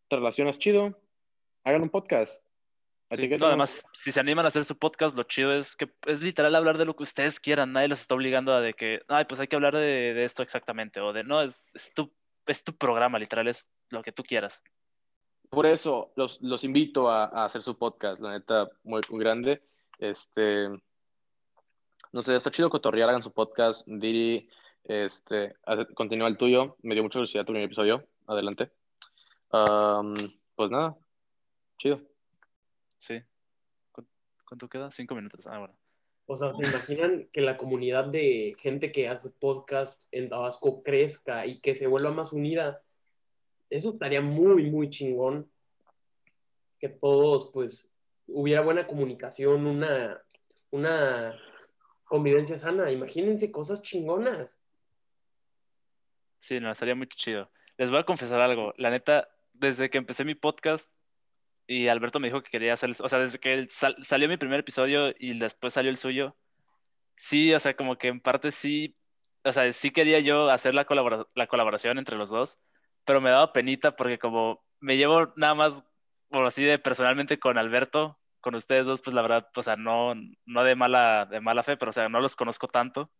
te 0.08 0.16
relacionas 0.16 0.58
chido, 0.58 0.98
hagan 1.64 1.82
un 1.82 1.90
podcast. 1.90 2.42
además, 3.10 3.84
si 3.92 4.10
se 4.10 4.20
animan 4.20 4.44
a 4.44 4.48
hacer 4.48 4.64
su 4.64 4.76
podcast, 4.76 5.16
lo 5.16 5.22
chido 5.24 5.52
es 5.52 5.76
que 5.76 5.90
es 6.06 6.22
literal 6.22 6.54
hablar 6.54 6.78
de 6.78 6.86
lo 6.86 6.96
que 6.96 7.02
ustedes 7.02 7.38
quieran. 7.38 7.72
Nadie 7.72 7.88
los 7.88 8.00
está 8.00 8.14
obligando 8.14 8.52
a 8.52 8.60
de 8.60 8.74
que, 8.74 9.02
ay, 9.08 9.26
pues 9.26 9.40
hay 9.40 9.48
que 9.48 9.56
hablar 9.56 9.74
de, 9.74 10.14
de 10.14 10.24
esto 10.24 10.42
exactamente. 10.42 11.00
O 11.00 11.12
de, 11.12 11.24
no, 11.24 11.42
es, 11.42 11.70
es, 11.74 11.92
tu, 11.94 12.12
es 12.46 12.64
tu 12.64 12.74
programa, 12.74 13.18
literal, 13.18 13.48
es 13.48 13.68
lo 13.90 14.02
que 14.02 14.12
tú 14.12 14.22
quieras. 14.22 14.62
Por 15.50 15.66
eso 15.66 16.12
los, 16.16 16.40
los 16.42 16.64
invito 16.64 17.10
a, 17.10 17.24
a, 17.24 17.44
hacer 17.44 17.62
su 17.62 17.78
podcast, 17.78 18.20
la 18.20 18.32
neta, 18.32 18.68
muy, 18.82 19.00
muy, 19.08 19.20
grande. 19.20 19.62
Este, 19.98 20.68
no 22.12 22.22
sé, 22.22 22.36
está 22.36 22.50
chido 22.50 22.68
cotorrear, 22.68 23.08
hagan 23.08 23.22
su 23.22 23.32
podcast. 23.32 23.86
Diri, 23.86 24.48
este, 24.84 25.54
continúa 25.94 26.28
el 26.28 26.36
tuyo. 26.36 26.76
Me 26.82 26.94
dio 26.94 27.02
mucha 27.02 27.18
curiosidad 27.18 27.44
tu 27.44 27.52
primer 27.52 27.66
episodio. 27.66 28.06
Adelante. 28.26 28.70
Um, 29.50 30.14
pues 30.54 30.70
nada, 30.70 30.96
chido. 31.78 32.00
Sí. 32.98 33.22
¿Cuánto 34.46 34.68
queda? 34.68 34.90
Cinco 34.90 35.14
minutos. 35.14 35.46
Ah, 35.46 35.58
bueno. 35.58 35.74
O 36.26 36.36
sea, 36.36 36.54
¿se 36.54 36.66
imaginan 36.66 37.28
que 37.32 37.40
la 37.40 37.56
comunidad 37.56 38.04
de 38.06 38.54
gente 38.58 38.92
que 38.92 39.08
hace 39.08 39.30
podcast 39.30 40.02
en 40.10 40.28
Tabasco 40.28 40.82
crezca 40.82 41.46
y 41.46 41.60
que 41.60 41.74
se 41.74 41.86
vuelva 41.86 42.10
más 42.10 42.32
unida? 42.32 42.82
Eso 43.70 43.92
estaría 43.92 44.20
muy, 44.20 44.70
muy 44.70 44.90
chingón. 44.90 45.50
Que 46.78 46.88
todos, 46.88 47.50
pues, 47.52 47.96
hubiera 48.26 48.60
buena 48.60 48.86
comunicación, 48.86 49.66
una, 49.66 50.22
una 50.70 51.34
convivencia 52.04 52.58
sana. 52.58 52.90
Imagínense 52.92 53.50
cosas 53.50 53.82
chingonas. 53.82 54.62
Sí, 56.38 56.60
no, 56.60 56.70
estaría 56.70 56.94
muy 56.94 57.08
chido. 57.08 57.50
Les 57.78 57.90
voy 57.90 58.00
a 58.00 58.04
confesar 58.04 58.40
algo. 58.40 58.74
La 58.76 58.90
neta, 58.90 59.28
desde 59.58 59.90
que 59.90 59.98
empecé 59.98 60.24
mi 60.24 60.34
podcast 60.34 60.90
y 61.66 61.88
Alberto 61.88 62.20
me 62.20 62.28
dijo 62.28 62.42
que 62.42 62.50
quería 62.50 62.72
hacer, 62.74 62.90
o 63.00 63.08
sea, 63.08 63.18
desde 63.18 63.38
que 63.38 63.68
salió 63.70 64.28
mi 64.28 64.38
primer 64.38 64.60
episodio 64.60 65.14
y 65.18 65.38
después 65.38 65.74
salió 65.74 65.90
el 65.90 65.98
suyo, 65.98 66.36
sí, 67.16 67.54
o 67.54 67.60
sea, 67.60 67.76
como 67.76 67.98
que 67.98 68.08
en 68.08 68.20
parte 68.20 68.50
sí, 68.52 68.96
o 69.44 69.52
sea, 69.52 69.72
sí 69.72 69.90
quería 69.90 70.20
yo 70.20 70.50
hacer 70.50 70.74
la, 70.74 70.86
la 71.34 71.46
colaboración 71.46 71.98
entre 71.98 72.16
los 72.16 72.30
dos, 72.30 72.58
pero 73.04 73.20
me 73.20 73.30
daba 73.30 73.52
penita 73.52 73.96
porque 73.96 74.18
como 74.18 74.64
me 74.80 74.96
llevo 74.96 75.32
nada 75.36 75.54
más, 75.54 75.84
por 76.30 76.46
así 76.46 76.64
de 76.64 76.78
personalmente 76.78 77.38
con 77.38 77.58
Alberto, 77.58 78.18
con 78.40 78.54
ustedes 78.54 78.86
dos, 78.86 79.00
pues 79.02 79.14
la 79.14 79.22
verdad, 79.22 79.48
o 79.56 79.62
sea, 79.62 79.76
no, 79.76 80.14
no 80.46 80.64
de 80.64 80.74
mala, 80.76 81.26
de 81.26 81.40
mala 81.40 81.62
fe, 81.62 81.76
pero 81.76 81.90
o 81.90 81.92
sea, 81.92 82.08
no 82.08 82.20
los 82.20 82.36
conozco 82.36 82.68
tanto 82.68 83.10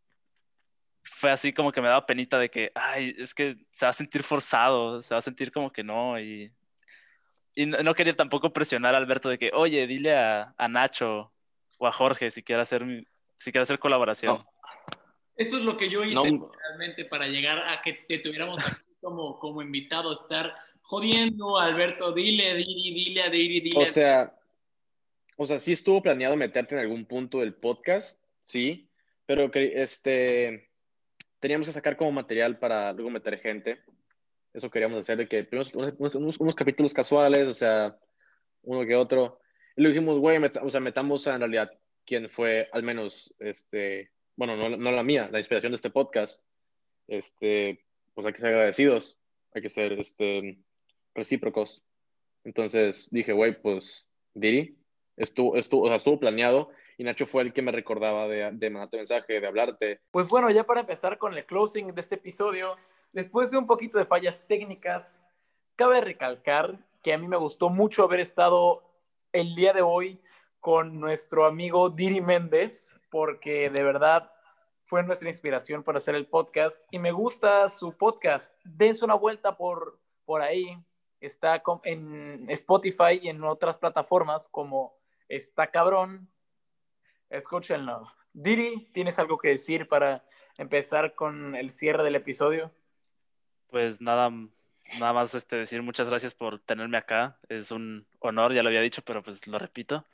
fue 1.13 1.31
así 1.31 1.53
como 1.53 1.73
que 1.73 1.81
me 1.81 1.89
daba 1.89 2.07
penita 2.07 2.39
de 2.39 2.51
que, 2.51 2.71
ay, 2.75 3.15
es 3.19 3.35
que 3.35 3.57
se 3.73 3.87
va 3.87 3.91
a 3.91 3.95
sentir 3.95 4.23
forzado, 4.23 5.03
se 5.03 5.15
va 5.15 5.19
a 5.19 5.23
sentir 5.23 5.51
como 5.53 5.73
que 5.73 5.83
no, 5.83 6.19
y, 6.21 6.53
y 7.55 7.67
no, 7.67 7.95
quería 7.95 8.15
tampoco 8.15 8.53
presionar 8.53 8.95
a 8.95 8.99
Alberto 8.99 9.29
de 9.29 9.39
que, 9.39 9.51
oye, 9.53 9.87
dile 9.87 10.17
a, 10.17 10.55
a 10.57 10.69
Nacho 10.69 11.33
o 11.79 11.87
a 11.87 11.93
Jorge 11.93 12.31
si 12.31 12.43
quiere 12.43 12.63
hacer, 12.63 12.85
si 13.39 13.51
quiere 13.53 13.63
hacer 13.63 13.79
colaboración. 13.79 14.45
Esto 15.37 15.57
es 15.57 15.63
lo 15.63 15.77
que 15.77 15.89
yo 15.89 16.05
hice 16.05 16.41
realmente 16.61 17.05
para 17.05 17.29
llegar 17.29 17.59
a 17.69 17.81
que 17.81 17.93
te 17.93 18.19
tuviéramos 18.19 18.61
aquí 18.67 18.83
como, 19.01 19.39
como 19.39 19.63
invitado, 19.63 20.13
estar 20.13 20.55
jodiendo 20.83 21.59
a 21.59 21.67
Alberto, 21.67 22.13
dile, 22.13 22.55
dile, 22.55 22.95
dile, 22.95 23.23
a 23.23 23.29
dile, 23.29 23.61
dile. 23.61 23.81
O 23.81 23.87
sea, 23.87 24.37
o 25.37 25.47
sea, 25.47 25.61
sí 25.61 25.73
estuvo 25.73 26.03
planeado 26.03 26.35
meterte 26.37 26.75
en 26.75 26.81
algún 26.81 27.07
punto 27.07 27.39
del 27.39 27.55
podcast, 27.55 28.21
sí, 28.41 28.91
pero 29.27 29.51
este 29.53 30.68
teníamos 31.41 31.67
que 31.67 31.73
sacar 31.73 31.97
como 31.97 32.13
material 32.13 32.59
para 32.59 32.93
luego 32.93 33.11
meter 33.11 33.39
gente. 33.39 33.81
Eso 34.53 34.71
queríamos 34.71 34.99
hacer, 34.99 35.19
de 35.19 35.29
que 35.29 35.45
primero 35.45 35.69
unos, 35.99 36.37
unos, 36.41 36.55
capítulos 36.55 36.95
casuales, 36.95 37.47
o 37.47 37.55
sea, 37.55 37.97
uno 38.63 38.87
que 38.87 38.97
otro. 38.97 39.41
Y 39.77 39.83
le 39.83 39.91
dijimos, 39.91 40.19
güey, 40.19 40.39
o 40.63 40.71
sea, 40.71 40.81
metamos 40.81 41.27
en 41.27 41.39
realidad 41.39 41.71
quién 42.05 42.29
fue, 42.29 42.69
al 42.73 42.83
menos, 42.83 43.35
este, 43.39 44.11
bueno, 44.37 44.57
no, 44.57 44.77
no, 44.77 44.93
la 44.93 45.03
mía, 45.03 45.29
la 45.31 45.39
inspiración 45.39 45.73
de 45.73 45.77
este 45.77 45.91
podcast. 45.91 46.45
Este, 47.07 47.85
pues 48.15 48.27
hay 48.27 48.33
que 48.33 48.41
ser 48.41 48.51
agradecidos, 48.51 49.19
hay 49.55 49.63
que 49.63 49.69
ser 49.69 49.93
este, 49.93 50.59
recíprocos. 51.15 51.83
Entonces 52.45 53.09
dije, 53.11 53.33
güey, 53.33 53.61
pues 53.61 54.09
Diri, 54.35 54.77
estuvo, 55.17 55.57
estuvo, 55.57 55.83
o 55.83 55.87
sea, 55.89 55.97
estuvo 55.97 56.19
planeado 56.19 56.71
y 56.99 57.05
Nacho 57.05 57.27
fue 57.27 57.43
el 57.43 57.53
que 57.53 57.63
me 57.63 57.71
recordaba 57.71 58.27
de, 58.27 58.51
de 58.53 58.71
mandarte 58.71 58.97
mensaje, 58.97 59.41
de 59.41 59.47
hablarte. 59.47 60.01
Pues 60.11 60.29
bueno, 60.29 60.51
ya 60.51 60.65
para 60.65 60.81
empezar 60.81 61.17
con 61.17 61.33
el 61.33 61.47
closing 61.47 61.95
de 61.95 62.01
este 62.01 62.17
episodio, 62.17 62.77
después 63.13 63.53
de 63.53 63.57
un 63.57 63.69
poquito 63.69 63.99
de 63.99 64.05
fallas 64.05 64.43
técnicas, 64.49 65.17
cabe 65.77 66.01
recalcar 66.01 66.77
que 67.05 67.15
a 67.15 67.19
mí 67.19 67.29
me 67.29 67.37
gustó 67.37 67.69
mucho 67.71 68.03
haber 68.03 68.19
estado 68.19 68.83
el 69.33 69.55
día 69.55 69.73
de 69.73 69.81
hoy 69.81 70.21
con 70.59 70.99
nuestro 70.99 71.47
amigo 71.47 71.89
Diri 71.89 72.21
Méndez, 72.21 72.99
porque 73.11 73.71
de 73.71 73.83
verdad 73.85 74.33
fue 74.87 75.05
nuestra 75.05 75.29
inspiración 75.29 75.85
para 75.85 75.99
hacer 75.99 76.17
el 76.17 76.27
podcast 76.27 76.77
y 76.91 76.99
me 76.99 77.13
gusta 77.13 77.69
su 77.69 77.93
podcast. 77.93 78.53
Dense 78.65 79.05
una 79.05 79.15
vuelta 79.15 79.57
por, 79.57 80.01
por 80.25 80.43
ahí. 80.43 80.77
Está 81.21 81.63
en 81.85 82.51
Spotify 82.51 83.21
y 83.23 83.29
en 83.29 83.45
otras 83.45 83.79
plataformas 83.79 84.49
como 84.49 84.95
Está 85.29 85.71
Cabrón. 85.71 86.29
Escúchenlo. 87.31 88.13
Diri, 88.33 88.91
¿tienes 88.93 89.19
algo 89.19 89.39
que 89.39 89.49
decir 89.49 89.89
para 89.89 90.25
empezar 90.57 91.15
con 91.15 91.55
el 91.55 91.71
cierre 91.71 92.05
del 92.05 92.17
episodio? 92.17 92.73
Pues 93.69 94.01
nada, 94.01 94.31
nada 94.31 95.13
más 95.13 95.35
este, 95.35 95.57
decir 95.57 95.83
muchas 95.83 96.09
gracias 96.09 96.35
por 96.35 96.59
tenerme 96.61 96.97
acá. 96.97 97.39
Es 97.49 97.71
un 97.71 98.07
honor, 98.21 98.53
ya 98.55 98.63
lo 98.63 98.69
había 98.69 98.81
dicho, 98.81 99.03
pero 99.03 99.23
pues 99.23 99.47
lo 99.47 99.59
repito. 99.59 100.07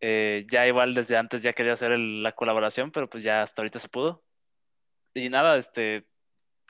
Eh, 0.00 0.46
ya 0.50 0.66
igual 0.66 0.94
desde 0.94 1.16
antes 1.16 1.42
ya 1.42 1.52
quería 1.54 1.72
hacer 1.72 1.98
la 1.98 2.32
colaboración, 2.32 2.90
pero 2.90 3.08
pues 3.08 3.22
ya 3.22 3.42
hasta 3.42 3.62
ahorita 3.62 3.78
se 3.78 3.88
pudo. 3.88 4.22
Y 5.14 5.30
nada, 5.30 5.56
este, 5.56 6.06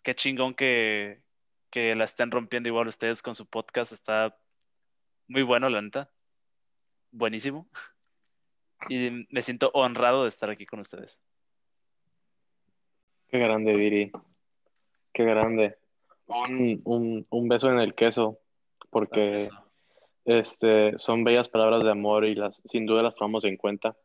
qué 0.02 0.14
chingón 0.14 0.54
que, 0.54 1.22
que 1.70 1.94
la 1.94 2.04
estén 2.04 2.30
rompiendo 2.30 2.68
igual 2.68 2.88
ustedes 2.88 3.22
con 3.22 3.34
su 3.34 3.46
podcast. 3.46 3.92
Está 3.92 4.38
muy 5.28 5.42
bueno, 5.42 5.68
la 5.68 5.82
neta. 5.82 6.10
Buenísimo. 7.10 7.68
Y 8.88 9.26
me 9.30 9.42
siento 9.42 9.70
honrado 9.74 10.22
de 10.22 10.28
estar 10.28 10.50
aquí 10.50 10.66
con 10.66 10.80
ustedes. 10.80 11.20
Qué 13.28 13.38
grande, 13.38 13.74
Viri. 13.74 14.12
Qué 15.12 15.24
grande. 15.24 15.76
Un, 16.26 16.80
un, 16.84 17.26
un 17.30 17.48
beso 17.48 17.70
en 17.70 17.78
el 17.78 17.94
queso, 17.94 18.38
porque 18.90 19.48
este, 20.24 20.98
son 20.98 21.24
bellas 21.24 21.48
palabras 21.48 21.84
de 21.84 21.90
amor 21.90 22.24
y 22.24 22.34
las, 22.34 22.62
sin 22.64 22.86
duda 22.86 23.02
las 23.02 23.14
tomamos 23.14 23.44
en 23.44 23.56
cuenta. 23.56 23.96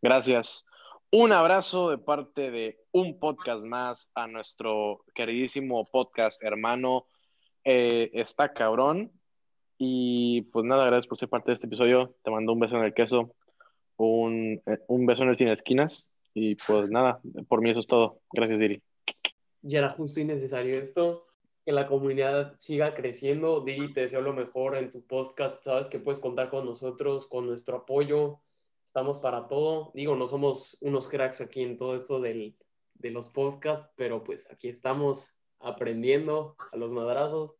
Gracias. 0.00 0.66
Un 1.10 1.32
abrazo 1.32 1.90
de 1.90 1.98
parte 1.98 2.50
de 2.50 2.84
un 2.92 3.18
podcast 3.18 3.62
más 3.62 4.10
a 4.14 4.26
nuestro 4.26 5.04
queridísimo 5.14 5.86
podcast 5.86 6.42
hermano. 6.42 7.06
Eh, 7.64 8.10
está 8.12 8.52
cabrón. 8.52 9.12
Y 9.78 10.42
pues 10.52 10.64
nada, 10.64 10.86
gracias 10.86 11.06
por 11.06 11.18
ser 11.18 11.28
parte 11.28 11.50
de 11.50 11.54
este 11.54 11.66
episodio. 11.66 12.16
Te 12.22 12.30
mando 12.30 12.52
un 12.52 12.60
beso 12.60 12.76
en 12.76 12.84
el 12.84 12.94
queso, 12.94 13.34
un, 13.98 14.62
eh, 14.66 14.78
un 14.88 15.04
beso 15.06 15.22
en 15.22 15.28
el 15.28 15.36
cine 15.36 15.52
esquinas. 15.52 16.10
Y 16.34 16.54
pues 16.54 16.88
nada, 16.88 17.20
por 17.48 17.60
mí 17.60 17.70
eso 17.70 17.80
es 17.80 17.86
todo. 17.86 18.20
Gracias, 18.32 18.58
Diri. 18.58 18.82
Ya 19.62 19.78
era 19.78 19.90
justo 19.90 20.20
y 20.20 20.24
necesario 20.24 20.78
esto 20.78 21.26
que 21.68 21.72
la 21.72 21.86
comunidad 21.86 22.54
siga 22.58 22.94
creciendo. 22.94 23.60
Digi, 23.60 23.92
te 23.92 24.00
deseo 24.00 24.22
lo 24.22 24.32
mejor 24.32 24.76
en 24.76 24.90
tu 24.90 25.02
podcast. 25.06 25.62
Sabes 25.62 25.88
que 25.88 25.98
puedes 25.98 26.20
contar 26.20 26.48
con 26.48 26.64
nosotros, 26.64 27.26
con 27.26 27.46
nuestro 27.46 27.76
apoyo. 27.76 28.40
Estamos 28.86 29.18
para 29.18 29.48
todo. 29.48 29.90
Digo, 29.94 30.16
no 30.16 30.26
somos 30.26 30.78
unos 30.80 31.08
cracks 31.08 31.42
aquí 31.42 31.62
en 31.62 31.76
todo 31.76 31.94
esto 31.94 32.20
del, 32.20 32.56
de 32.94 33.10
los 33.10 33.28
podcasts, 33.28 33.90
pero 33.96 34.24
pues 34.24 34.50
aquí 34.50 34.68
estamos 34.68 35.38
aprendiendo 35.60 36.56
a 36.72 36.76
los 36.78 36.92
madrazos. 36.92 37.56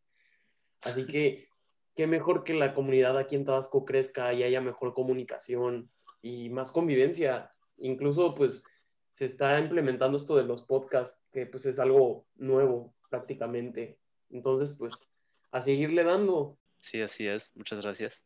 Así 0.80 1.06
que 1.06 1.48
qué 1.94 2.06
mejor 2.06 2.44
que 2.44 2.54
la 2.54 2.72
comunidad 2.72 3.18
aquí 3.18 3.36
en 3.36 3.44
Tabasco 3.44 3.84
crezca 3.84 4.32
y 4.32 4.42
haya 4.42 4.60
mejor 4.60 4.94
comunicación 4.94 5.90
y 6.22 6.50
más 6.50 6.72
convivencia. 6.72 7.52
Incluso 7.78 8.34
pues 8.34 8.64
se 9.14 9.26
está 9.26 9.58
implementando 9.58 10.16
esto 10.16 10.36
de 10.36 10.44
los 10.44 10.62
podcasts, 10.62 11.20
que 11.32 11.46
pues 11.46 11.66
es 11.66 11.78
algo 11.78 12.26
nuevo 12.36 12.94
prácticamente. 13.10 13.98
Entonces, 14.30 14.76
pues, 14.78 14.94
a 15.50 15.62
seguirle 15.62 16.04
dando. 16.04 16.56
Sí, 16.78 17.00
así 17.00 17.26
es. 17.26 17.54
Muchas 17.56 17.80
gracias. 17.80 18.24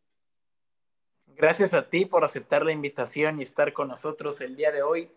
Gracias 1.26 1.72
a 1.72 1.88
ti 1.88 2.04
por 2.04 2.24
aceptar 2.24 2.64
la 2.64 2.72
invitación 2.72 3.40
y 3.40 3.44
estar 3.44 3.72
con 3.72 3.88
nosotros 3.88 4.40
el 4.40 4.56
día 4.56 4.70
de 4.70 4.82
hoy. 4.82 5.10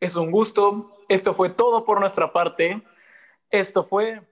Es 0.00 0.16
un 0.16 0.30
gusto. 0.30 0.96
Esto 1.08 1.34
fue 1.34 1.50
todo 1.50 1.84
por 1.84 2.00
nuestra 2.00 2.32
parte. 2.32 2.82
Esto 3.50 3.84
fue 3.84 4.22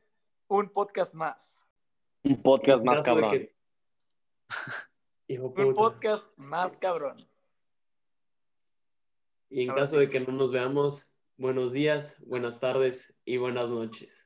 un 0.48 0.68
podcast 0.68 1.14
más. 1.14 1.62
Un 2.24 2.42
podcast 2.42 2.82
más 2.82 3.02
cabrón. 3.02 3.48
un 5.28 5.74
podcast 5.74 6.24
más 6.36 6.76
cabrón. 6.76 7.26
Y 9.48 9.62
en 9.62 9.74
caso 9.74 9.98
de 9.98 10.08
que 10.08 10.20
no 10.20 10.32
nos 10.32 10.52
veamos, 10.52 11.16
buenos 11.36 11.72
días, 11.72 12.22
buenas 12.26 12.60
tardes 12.60 13.18
y 13.24 13.36
buenas 13.36 13.68
noches. 13.68 14.25